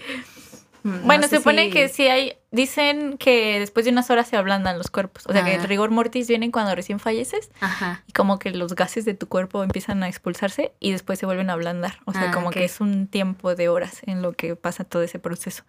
[0.84, 4.36] No Bueno, se supone si- que sí hay, dicen que después de unas horas se
[4.38, 5.26] ablandan los cuerpos.
[5.28, 5.68] O sea, que el Ajá.
[5.68, 8.04] rigor mortis viene cuando recién falleces Ajá.
[8.08, 11.50] y como que los gases de tu cuerpo empiezan a expulsarse y después se vuelven
[11.50, 12.00] a ablandar.
[12.06, 15.04] O sea, Ah, como que es un tiempo de horas en lo que pasa todo
[15.04, 15.64] ese proceso.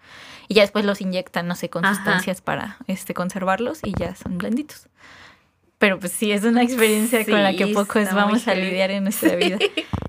[0.48, 1.94] Y ya después los inyectan, no sé, con Ajá.
[1.96, 4.88] sustancias para este, conservarlos y ya son blanditos.
[5.80, 9.04] Pero pues sí, es una experiencia con la que Sí, pocos vamos a lidiar en
[9.04, 9.56] nuestra vida.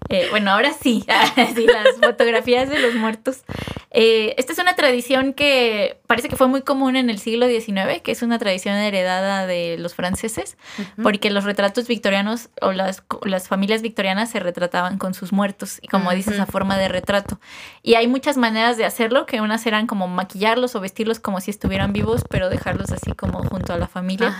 [0.09, 1.05] Eh, bueno, ahora sí,
[1.55, 3.43] sí, las fotografías de los muertos.
[3.91, 8.01] Eh, esta es una tradición que parece que fue muy común en el siglo XIX,
[8.03, 10.57] que es una tradición heredada de los franceses,
[11.01, 15.87] porque los retratos victorianos o las, las familias victorianas se retrataban con sus muertos, y
[15.87, 17.39] como dices, a forma de retrato.
[17.81, 21.51] Y hay muchas maneras de hacerlo, que unas eran como maquillarlos o vestirlos como si
[21.51, 24.35] estuvieran vivos, pero dejarlos así como junto a la familia.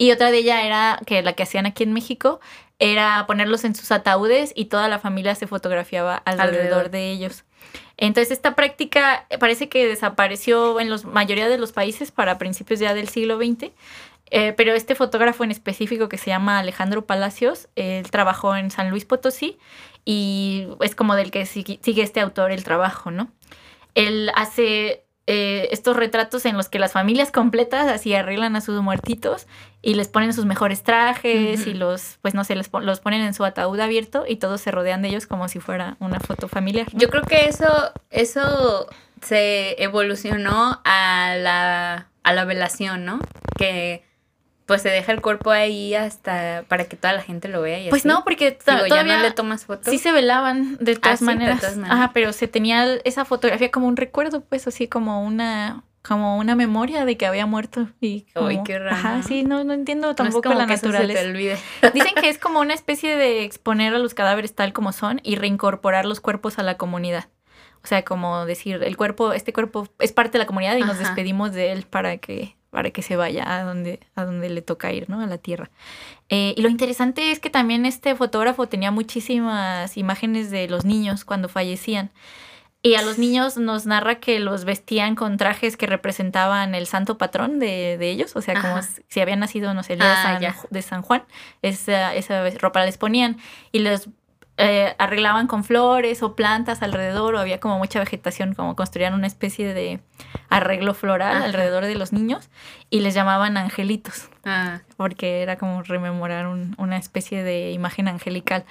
[0.00, 2.40] Y otra de ellas era que la que hacían aquí en México
[2.78, 7.44] era ponerlos en sus ataúdes y toda la familia se fotografiaba alrededor, de ellos.
[7.98, 12.94] Entonces esta práctica parece que desapareció en la mayoría de los países para principios ya
[12.94, 13.72] del siglo XX,
[14.30, 18.88] eh, pero este fotógrafo en específico que se llama Alejandro Palacios, él trabajó en San
[18.88, 19.58] Luis Potosí
[20.06, 23.30] y es como del que sigue este autor el trabajo, ¿no?
[23.94, 28.82] Él hace eh, estos retratos en los que las familias completas así arreglan a sus
[28.82, 29.46] muertitos
[29.80, 33.32] y les ponen sus mejores trajes y los, pues no sé, les los ponen en
[33.32, 36.88] su ataúd abierto y todos se rodean de ellos como si fuera una foto familiar.
[36.94, 38.88] Yo creo que eso, eso
[39.22, 43.20] se evolucionó a la, a la velación, ¿no?
[43.56, 44.09] Que
[44.70, 47.80] pues se deja el cuerpo ahí hasta para que toda la gente lo vea.
[47.80, 49.90] Y pues no, porque todavía no le tomas fotos.
[49.90, 51.76] Sí se velaban de todas, maneras.
[51.88, 56.54] Ajá, pero se tenía esa fotografía como un recuerdo, pues así como una como una
[56.54, 58.94] memoria de que había muerto y Ay, qué raro.
[58.94, 61.20] Ajá, sí, no, no entiendo tampoco la naturaleza.
[61.92, 65.34] Dicen que es como una especie de exponer a los cadáveres tal como son y
[65.34, 67.26] reincorporar los cuerpos a la comunidad.
[67.82, 71.00] O sea, como decir, el cuerpo, este cuerpo es parte de la comunidad y nos
[71.00, 74.92] despedimos de él para que para que se vaya a donde, a donde le toca
[74.92, 75.20] ir, ¿no?
[75.20, 75.70] A la Tierra.
[76.28, 81.24] Eh, y lo interesante es que también este fotógrafo tenía muchísimas imágenes de los niños
[81.24, 82.10] cuando fallecían.
[82.82, 87.18] Y a los niños nos narra que los vestían con trajes que representaban el santo
[87.18, 90.22] patrón de, ellos, o sea, como si habían nacido, no sé, el día de, ah,
[90.22, 91.24] San, de, San, Juan,
[91.60, 93.36] esa, esa ropa les ponían
[93.70, 94.08] y les
[94.56, 99.26] eh, arreglaban con flores o plantas alrededor, o había como mucha vegetación, como construían una
[99.26, 100.00] especie de
[100.48, 102.50] arreglo floral alrededor de los niños
[102.90, 104.80] y les llamaban angelitos, ah.
[104.96, 108.64] porque era como rememorar una especie de imagen angelical.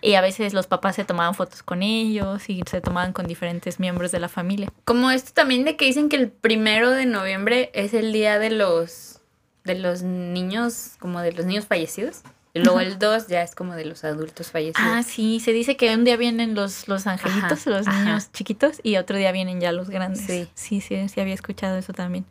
[0.00, 3.80] Y a veces los papás se tomaban fotos con ellos y se tomaban con diferentes
[3.80, 4.70] miembros de la familia.
[4.84, 8.50] Como esto también de que dicen que el primero de noviembre es el día de
[8.50, 9.20] los
[9.64, 12.22] de los niños, como de los niños fallecidos.
[12.54, 14.88] Luego el 2 ya es como de los adultos fallecidos.
[14.88, 18.96] Ah, sí, se dice que un día vienen los, los angelitos, los niños chiquitos, y
[18.96, 20.24] otro día vienen ya los grandes.
[20.24, 22.24] Sí, sí, sí, sí había escuchado eso también.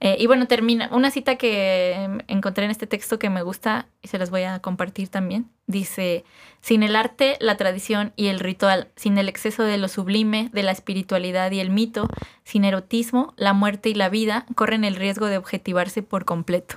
[0.00, 3.88] Eh, y bueno, termina una cita que em, encontré en este texto que me gusta
[4.00, 5.50] y se las voy a compartir también.
[5.66, 6.24] Dice,
[6.60, 10.62] sin el arte, la tradición y el ritual, sin el exceso de lo sublime, de
[10.62, 12.08] la espiritualidad y el mito,
[12.44, 16.76] sin erotismo, la muerte y la vida corren el riesgo de objetivarse por completo.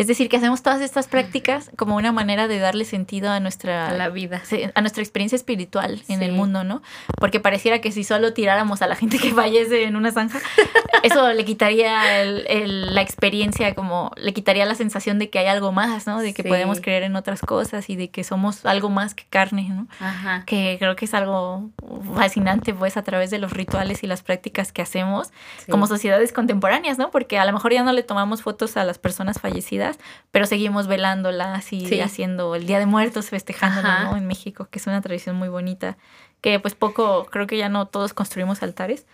[0.00, 3.92] Es decir, que hacemos todas estas prácticas como una manera de darle sentido a nuestra
[3.92, 4.40] la vida,
[4.74, 6.80] a nuestra experiencia espiritual en el mundo, ¿no?
[7.18, 10.38] Porque pareciera que si solo tiráramos a la gente que fallece en una zanja,
[11.02, 15.70] eso le quitaría el, la experiencia, como le quitaría la sensación de que hay algo
[15.70, 16.22] más, ¿no?
[16.22, 19.68] De que podemos creer en otras cosas y de que somos algo más que carne,
[19.68, 19.86] ¿no?
[20.00, 20.44] Ajá.
[20.46, 21.68] Que creo que es algo
[22.14, 25.28] fascinante, pues, a través de los rituales y las prácticas que hacemos
[25.68, 27.10] como sociedades contemporáneas, ¿no?
[27.10, 29.89] Porque a lo mejor ya no le tomamos fotos a las personas fallecidas
[30.30, 35.00] pero seguimos velándolas y haciendo el Día de Muertos, festejándolo en México, que es una
[35.00, 35.96] tradición muy bonita,
[36.40, 39.06] que pues poco, creo que ya no todos construimos altares,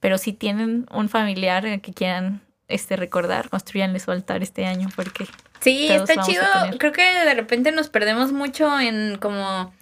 [0.00, 5.26] pero si tienen un familiar que quieran este recordar, construyanle su altar este año porque
[5.62, 6.42] Sí, está chido.
[6.78, 9.72] Creo que de repente nos perdemos mucho en como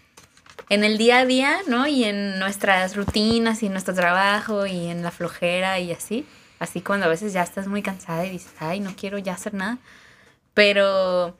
[0.69, 1.87] en el día a día, ¿no?
[1.87, 6.27] Y en nuestras rutinas y en nuestro trabajo y en la flojera y así.
[6.59, 9.55] Así cuando a veces ya estás muy cansada y dices, ay, no quiero ya hacer
[9.55, 9.79] nada.
[10.61, 11.39] Pero,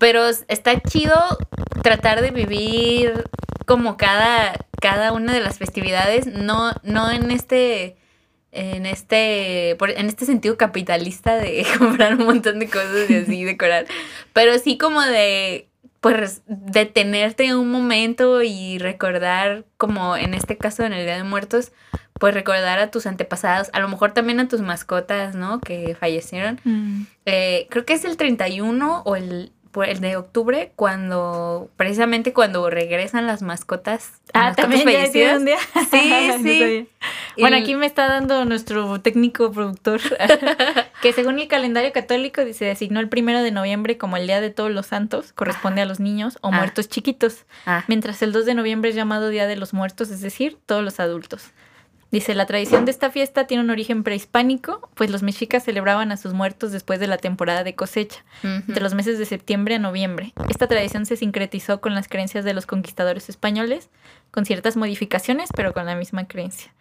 [0.00, 1.14] pero está chido
[1.84, 3.22] tratar de vivir
[3.66, 7.96] como cada, cada una de las festividades, no, no en este
[8.50, 13.86] en este en este sentido capitalista de comprar un montón de cosas y así decorar,
[14.32, 15.68] pero sí como de
[16.00, 21.70] pues detenerte un momento y recordar como en este caso en el Día de Muertos
[22.20, 25.58] pues recordar a tus antepasados, a lo mejor también a tus mascotas, ¿no?
[25.58, 26.60] Que fallecieron.
[26.64, 27.06] Mm.
[27.24, 29.52] Eh, creo que es el 31 o el,
[29.86, 34.20] el de octubre, cuando, precisamente cuando regresan las mascotas.
[34.34, 35.38] Ah, también fallecidas.
[35.38, 35.56] Un día.
[35.90, 36.88] Sí, sí.
[37.38, 40.02] bueno, aquí me está dando nuestro técnico productor,
[41.00, 44.50] que según el calendario católico se designó el primero de noviembre como el Día de
[44.50, 46.50] Todos los Santos, corresponde a los niños o ah.
[46.50, 47.82] muertos chiquitos, ah.
[47.88, 51.00] mientras el 2 de noviembre es llamado Día de los Muertos, es decir, todos los
[51.00, 51.52] adultos.
[52.10, 56.16] Dice, la tradición de esta fiesta tiene un origen prehispánico, pues los mexicas celebraban a
[56.16, 60.32] sus muertos después de la temporada de cosecha, entre los meses de septiembre a noviembre.
[60.48, 63.90] Esta tradición se sincretizó con las creencias de los conquistadores españoles,
[64.32, 66.72] con ciertas modificaciones, pero con la misma creencia.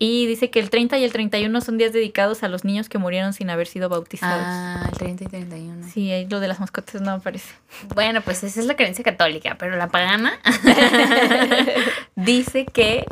[0.00, 2.98] Y dice que el 30 y el 31 son días dedicados a los niños que
[2.98, 4.44] murieron sin haber sido bautizados.
[4.46, 5.88] Ah, el 30 y 31.
[5.92, 7.52] Sí, ahí lo de las mascotas no aparece.
[7.96, 10.38] Bueno, pues esa es la creencia católica, pero la pagana
[12.14, 13.06] dice que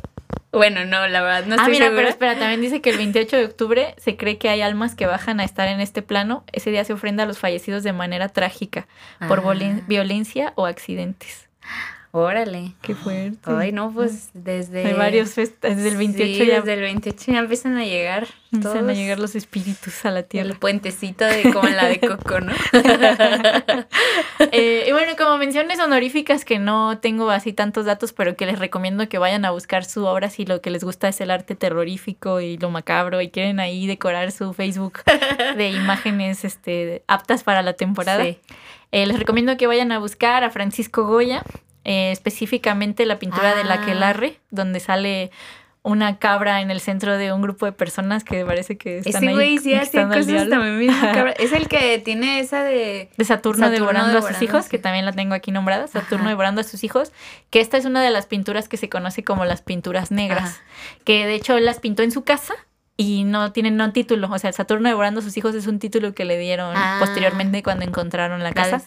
[0.57, 1.97] bueno, no, la verdad no ah, estoy Ah, mira, segura.
[1.97, 5.07] pero espera, también dice que el 28 de octubre se cree que hay almas que
[5.07, 6.45] bajan a estar en este plano.
[6.53, 8.87] Ese día se ofrenda a los fallecidos de manera trágica
[9.29, 9.81] por Ah.
[9.87, 11.49] violencia o accidentes.
[12.19, 12.73] Órale.
[12.81, 13.39] Qué fuerte.
[13.45, 17.33] Ay, no, pues desde Hay varios festas, desde el 28 Sí, ya desde el 28
[17.33, 20.49] ya empiezan a llegar empiezan a llegar los espíritus a la tierra.
[20.49, 22.55] el puentecito de como la de Coco, ¿no?
[24.53, 28.59] Eh, y bueno, como menciones honoríficas que no tengo así tantos datos, pero que les
[28.59, 31.55] recomiendo que vayan a buscar su obra si lo que les gusta es el arte
[31.55, 35.01] terrorífico y lo macabro y quieren ahí decorar su Facebook
[35.57, 38.25] de imágenes este, aptas para la temporada.
[38.25, 38.39] Sí.
[38.93, 41.43] Eh, les recomiendo que vayan a buscar a Francisco Goya,
[41.89, 43.83] eh, específicamente la pintura de la Ah.
[43.83, 45.31] Aquelarre, donde sale
[45.85, 49.29] una cabra en el centro de un grupo de personas que parece que están Ese
[49.29, 50.93] ahí güey sí hace cosas también.
[51.39, 54.71] Es el que tiene esa de De Saturno, Saturno devorando a sus hijos, sí.
[54.73, 56.31] que también la tengo aquí nombrada, Saturno Ajá.
[56.31, 57.13] devorando a sus hijos,
[57.51, 60.63] que esta es una de las pinturas que se conoce como las pinturas negras, Ajá.
[61.05, 62.55] que de hecho él las pintó en su casa
[62.99, 66.15] y no tienen no título, o sea, Saturno devorando a sus hijos es un título
[66.15, 66.97] que le dieron Ah.
[66.99, 68.83] posteriormente cuando encontraron la casa.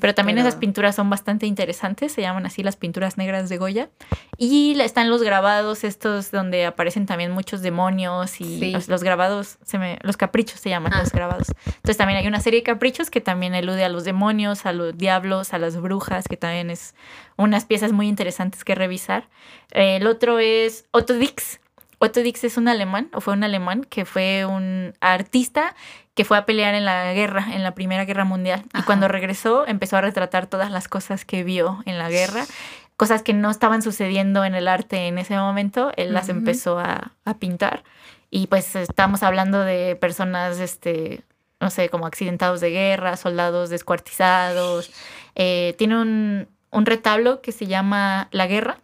[0.00, 3.90] Pero también esas pinturas son bastante interesantes, se llaman así las pinturas negras de Goya.
[4.36, 8.70] Y están los grabados estos donde aparecen también muchos demonios y Sí.
[8.72, 11.00] los, los grabados, se me, los caprichos se llaman Ah.
[11.00, 11.46] los grabados.
[11.66, 14.98] Entonces también hay una serie de caprichos que también elude a los demonios, a los
[14.98, 16.96] diablos, a las brujas, que también es
[17.36, 19.28] unas piezas muy interesantes que revisar.
[19.70, 21.60] El otro es Otto Dix.
[22.04, 25.74] Otto Dix es un alemán, o fue un alemán, que fue un artista
[26.14, 28.62] que fue a pelear en la guerra, en la Primera Guerra Mundial.
[28.78, 32.44] Y cuando regresó empezó a retratar todas las cosas que vio en la guerra,
[32.96, 37.12] cosas que no estaban sucediendo en el arte en ese momento, él las empezó a,
[37.24, 37.82] a pintar.
[38.30, 41.22] Y pues estamos hablando de personas, este,
[41.60, 44.92] no sé, como accidentados de guerra, soldados descuartizados.
[45.34, 48.78] Eh, tiene un, un retablo que se llama La Guerra,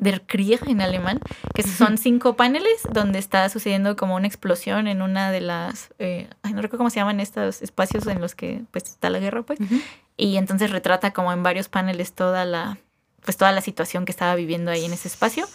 [0.00, 1.20] Der Krieg en alemán,
[1.54, 6.28] que son cinco paneles donde está sucediendo como una explosión en una de las, eh,
[6.42, 9.42] ay, no recuerdo cómo se llaman estos espacios en los que pues está la guerra,
[9.42, 9.76] pues, Ujú.
[10.16, 12.78] y entonces retrata como en varios paneles toda la,
[13.22, 15.46] pues toda la situación que estaba viviendo ahí en ese espacio,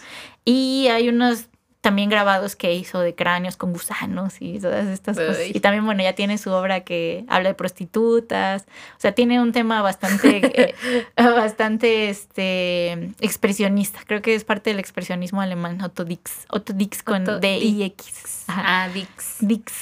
[0.44, 1.48] y hay unos
[1.86, 5.38] también grabados que hizo de cráneos con gusanos y todas estas cosas.
[5.54, 8.62] Y también, bueno, ya tiene su obra que habla de prostitutas.
[8.96, 10.74] O sea, tiene un tema bastante, eh,
[11.16, 14.00] bastante este, expresionista.
[14.04, 16.46] Creo que es parte del expresionismo alemán, Otto Dix.
[16.50, 18.46] Otto Dix con D-I-X.
[18.48, 19.36] Ah, Dix.
[19.38, 19.72] Dix.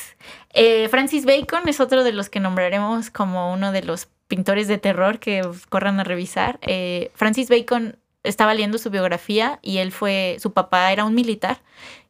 [0.52, 4.76] Eh, Francis Bacon es otro de los que nombraremos como uno de los pintores de
[4.76, 5.40] terror que
[5.70, 6.58] corran a revisar.
[6.60, 11.60] Eh, Francis Bacon estaba leyendo su biografía y él fue, su papá era un militar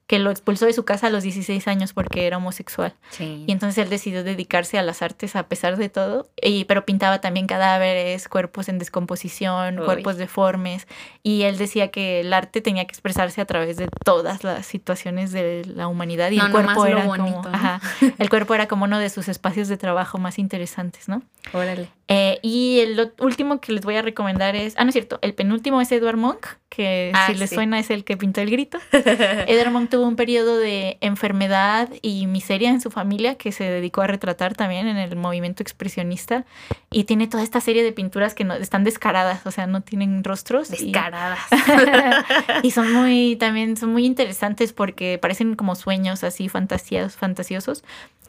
[0.07, 2.95] que lo expulsó de su casa a los 16 años porque era homosexual.
[3.11, 3.45] Sí.
[3.47, 7.21] Y entonces él decidió dedicarse a las artes a pesar de todo, y, pero pintaba
[7.21, 9.85] también cadáveres, cuerpos en descomposición, Uy.
[9.87, 10.87] cuerpos deformes,
[11.23, 15.33] y él decía que el arte tenía que expresarse a través de todas las situaciones
[15.33, 17.55] de la humanidad y No el cuerpo era bonito, como, ¿no?
[17.55, 17.81] ajá,
[18.19, 21.23] el cuerpo era como uno de sus espacios de trabajo más interesantes, ¿no?
[21.53, 21.89] Órale.
[22.07, 25.33] Eh, y el último que les voy a recomendar es, ah, no es cierto, el
[25.35, 27.55] penúltimo es Edward Monk, que Ah, si les sí.
[27.55, 28.79] suena es el que pintó el grito.
[28.93, 34.03] Edward Monk tuvo un periodo de enfermedad y miseria en su familia que se dedicó
[34.03, 36.45] a retratar también en el movimiento expresionista
[36.91, 40.25] y tiene toda esta serie de pinturas que no, están descaradas, o sea, no tienen
[40.25, 40.69] rostros.
[40.69, 41.41] Descaradas.
[42.63, 47.83] y son muy, también son muy interesantes porque parecen como sueños así fantasiosos.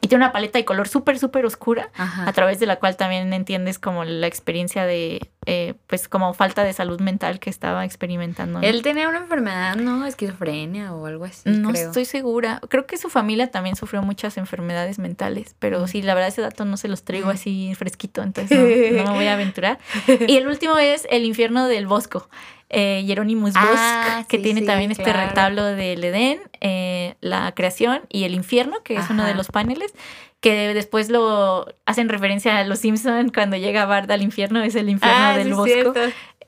[0.06, 2.28] Y tiene una paleta de color súper, súper oscura Ajá.
[2.28, 6.64] a través de la cual también entiendes como la experiencia de, eh, pues como falta
[6.64, 8.60] de salud mental que estaba experimentando.
[8.60, 8.66] ¿no?
[8.66, 10.06] Él tenía una enfermedad, ¿no?
[10.06, 11.86] Esquizofrenia o algo así, no creo.
[11.86, 12.60] estoy segura.
[12.68, 15.88] Creo que su familia también sufrió muchas enfermedades mentales, pero Mm.
[15.88, 18.58] sí, la verdad ese dato no se los traigo así fresquito, entonces
[18.92, 19.78] no, no me voy a aventurar.
[20.26, 22.28] Y el último es El infierno del Bosco.
[22.68, 28.02] Eh, Bosch, Ah, que sí, tiene sí, también este retablo del Edén, eh, la creación
[28.08, 29.94] y el infierno, que es uno de los paneles,
[30.40, 34.88] que después lo hacen referencia a los Simpson cuando llega Bart al infierno, es el
[34.90, 35.72] infierno Ah, del sí, Bosco.
[35.72, 36.00] cierto.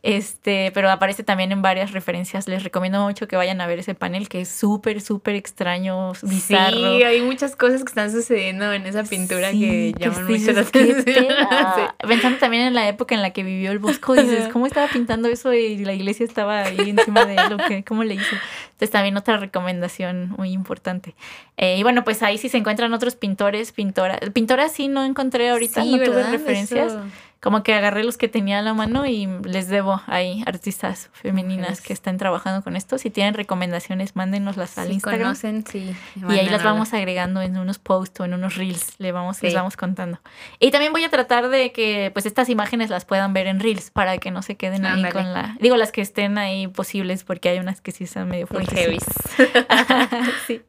[0.03, 2.47] Este, pero aparece también en varias referencias.
[2.47, 6.97] Les recomiendo mucho que vayan a ver ese panel que es súper, súper extraño, bizarro.
[6.97, 10.61] Sí, hay muchas cosas que están sucediendo en esa pintura Sí, que llaman mucho la
[10.63, 11.27] dices, "¿Qué atención.
[11.27, 11.97] peda?".
[12.07, 14.49] Pensando también en la época en la que vivió el Bosco, dices.
[14.53, 17.53] ¿cómo estaba pintando eso y la iglesia estaba ahí encima de él?
[17.55, 17.85] ¿o qué?
[17.85, 18.37] ¿Cómo le hizo?
[18.73, 21.15] Entonces también otra recomendación muy importante.
[21.57, 24.19] Eh, y bueno, pues ahí sí se encuentran otros pintores, pintoras.
[24.33, 26.31] Pintoras sí no encontré ahorita, Sí, no tuve ¿verdad?
[26.31, 26.93] referencias.
[26.93, 27.03] Eso.
[27.41, 31.59] Como que agarré los que tenía a la mano y les debo ahí artistas femeninas
[31.59, 31.81] Mujeres.
[31.83, 32.99] que estén trabajando con esto.
[32.99, 35.23] Si tienen recomendaciones, mándenoslas al Si Instagram.
[35.23, 35.95] conocen, sí.
[36.29, 39.55] Y ahí las vamos agregando en unos posts o en unos reels, le vamos, les
[39.55, 40.21] vamos contando.
[40.59, 43.91] Y también voy a tratar de que pues estas imágenes las puedan ver en reels
[43.91, 45.57] para que no se queden ahí con la...
[45.61, 48.79] Digo, las que estén ahí posibles porque hay unas que sí están medio Muy fuertes.
[48.79, 48.99] heavy.
[50.49, 50.63] sí.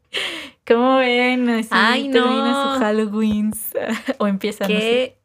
[0.68, 1.50] ¿Cómo ven?
[1.50, 2.76] Así Ay, no.
[2.76, 3.54] su Halloween
[4.20, 4.80] o empieza, no sé.
[4.80, 5.18] ¿Qué,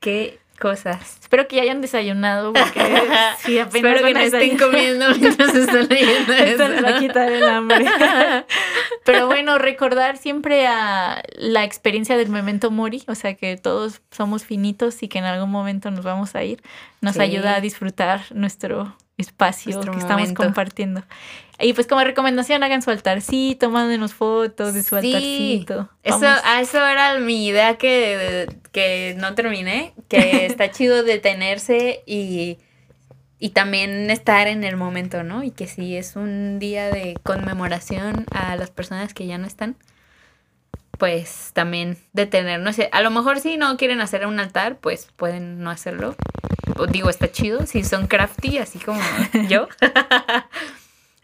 [0.00, 1.18] qué cosas.
[1.20, 2.80] Espero que ya hayan desayunado porque
[3.38, 7.30] sí, apenas Espero que no estén comiendo mientras están leyendo Esto les va a quitar
[7.30, 7.84] el hambre.
[9.04, 14.44] Pero bueno, recordar siempre a la experiencia del memento mori, o sea que todos somos
[14.44, 16.62] finitos y que en algún momento nos vamos a ir,
[17.00, 17.22] nos Sí.
[17.22, 21.02] ayuda a disfrutar nuestro espacio Nuestro que estamos compartiendo.
[21.58, 25.06] Y pues como recomendación hagan su altarcito, mándenos fotos de su Sí.
[25.14, 25.88] altarcito.
[26.02, 26.26] Eso,
[26.60, 32.58] eso era mi idea que, que no terminé, que está chido detenerse y,
[33.38, 35.42] y también estar en el momento, ¿no?
[35.44, 39.76] Y que si es un día de conmemoración a las personas que ya no están,
[40.98, 42.76] pues también detenernos.
[42.92, 46.16] A lo mejor si no quieren hacer un altar, pues pueden no hacerlo.
[46.78, 49.00] O digo, está chido, si son crafty, así como
[49.48, 49.68] yo.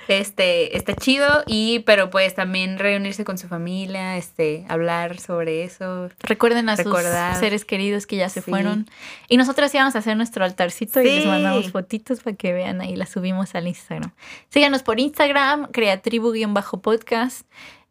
[0.09, 6.09] Este, está chido y pero pues también reunirse con su familia, este, hablar sobre eso.
[6.23, 7.33] Recuerden a recordar.
[7.33, 8.51] sus seres queridos que ya se Sí.
[8.51, 8.89] fueron.
[9.29, 12.97] Y nosotros íbamos a hacer nuestro altarcito y les mandamos fotitos para que vean ahí,
[12.97, 14.11] las subimos al Instagram.
[14.51, 17.43] Síganos por Instagram, creatribu-podcast.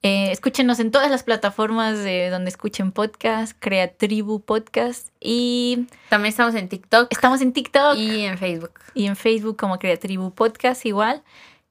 [0.03, 5.09] Eh, escúchenos en todas las plataformas de donde escuchen podcast, Creatribu Podcast.
[5.19, 8.71] Y También estamos en TikTok estamos en TikTok y, y en Facebook.
[8.95, 11.21] en Facebook como Creatribu Podcast igual.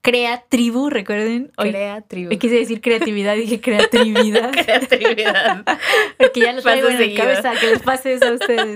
[0.03, 1.53] Creatribu, recuerden.
[1.59, 2.31] Hoy, Crea tribu.
[2.31, 4.51] hoy quise decir creatividad, dije creatividad.
[4.65, 5.63] Creatividad.
[6.19, 7.23] Porque ya Pasa traigo en seguido.
[7.23, 8.75] cabeza que les pase eso a ustedes.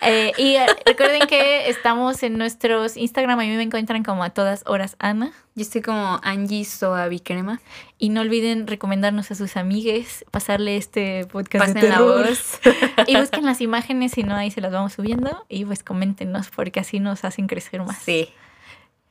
[0.00, 3.38] Eh, y eh, recuerden que estamos en nuestros Instagram.
[3.38, 5.30] A mí me encuentran como a todas horas Ana.
[5.54, 7.60] Yo estoy como Angie Soavicrema.
[7.98, 12.60] Y no olviden recomendarnos a sus amigues, pasarle este podcast de Pasen la voz.
[13.06, 15.44] Y busquen las imágenes, si no, ahí se las vamos subiendo.
[15.48, 17.98] Y pues coméntenos, porque así nos hacen crecer más.
[17.98, 18.28] Sí,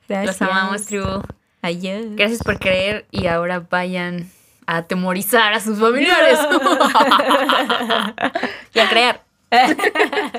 [0.08, 0.40] Gracias.
[0.40, 1.22] los amamos, tribu.
[1.62, 2.06] Adiós.
[2.10, 4.30] Gracias por creer y ahora vayan
[4.66, 6.38] a atemorizar a sus familiares.
[8.74, 9.22] y a crear.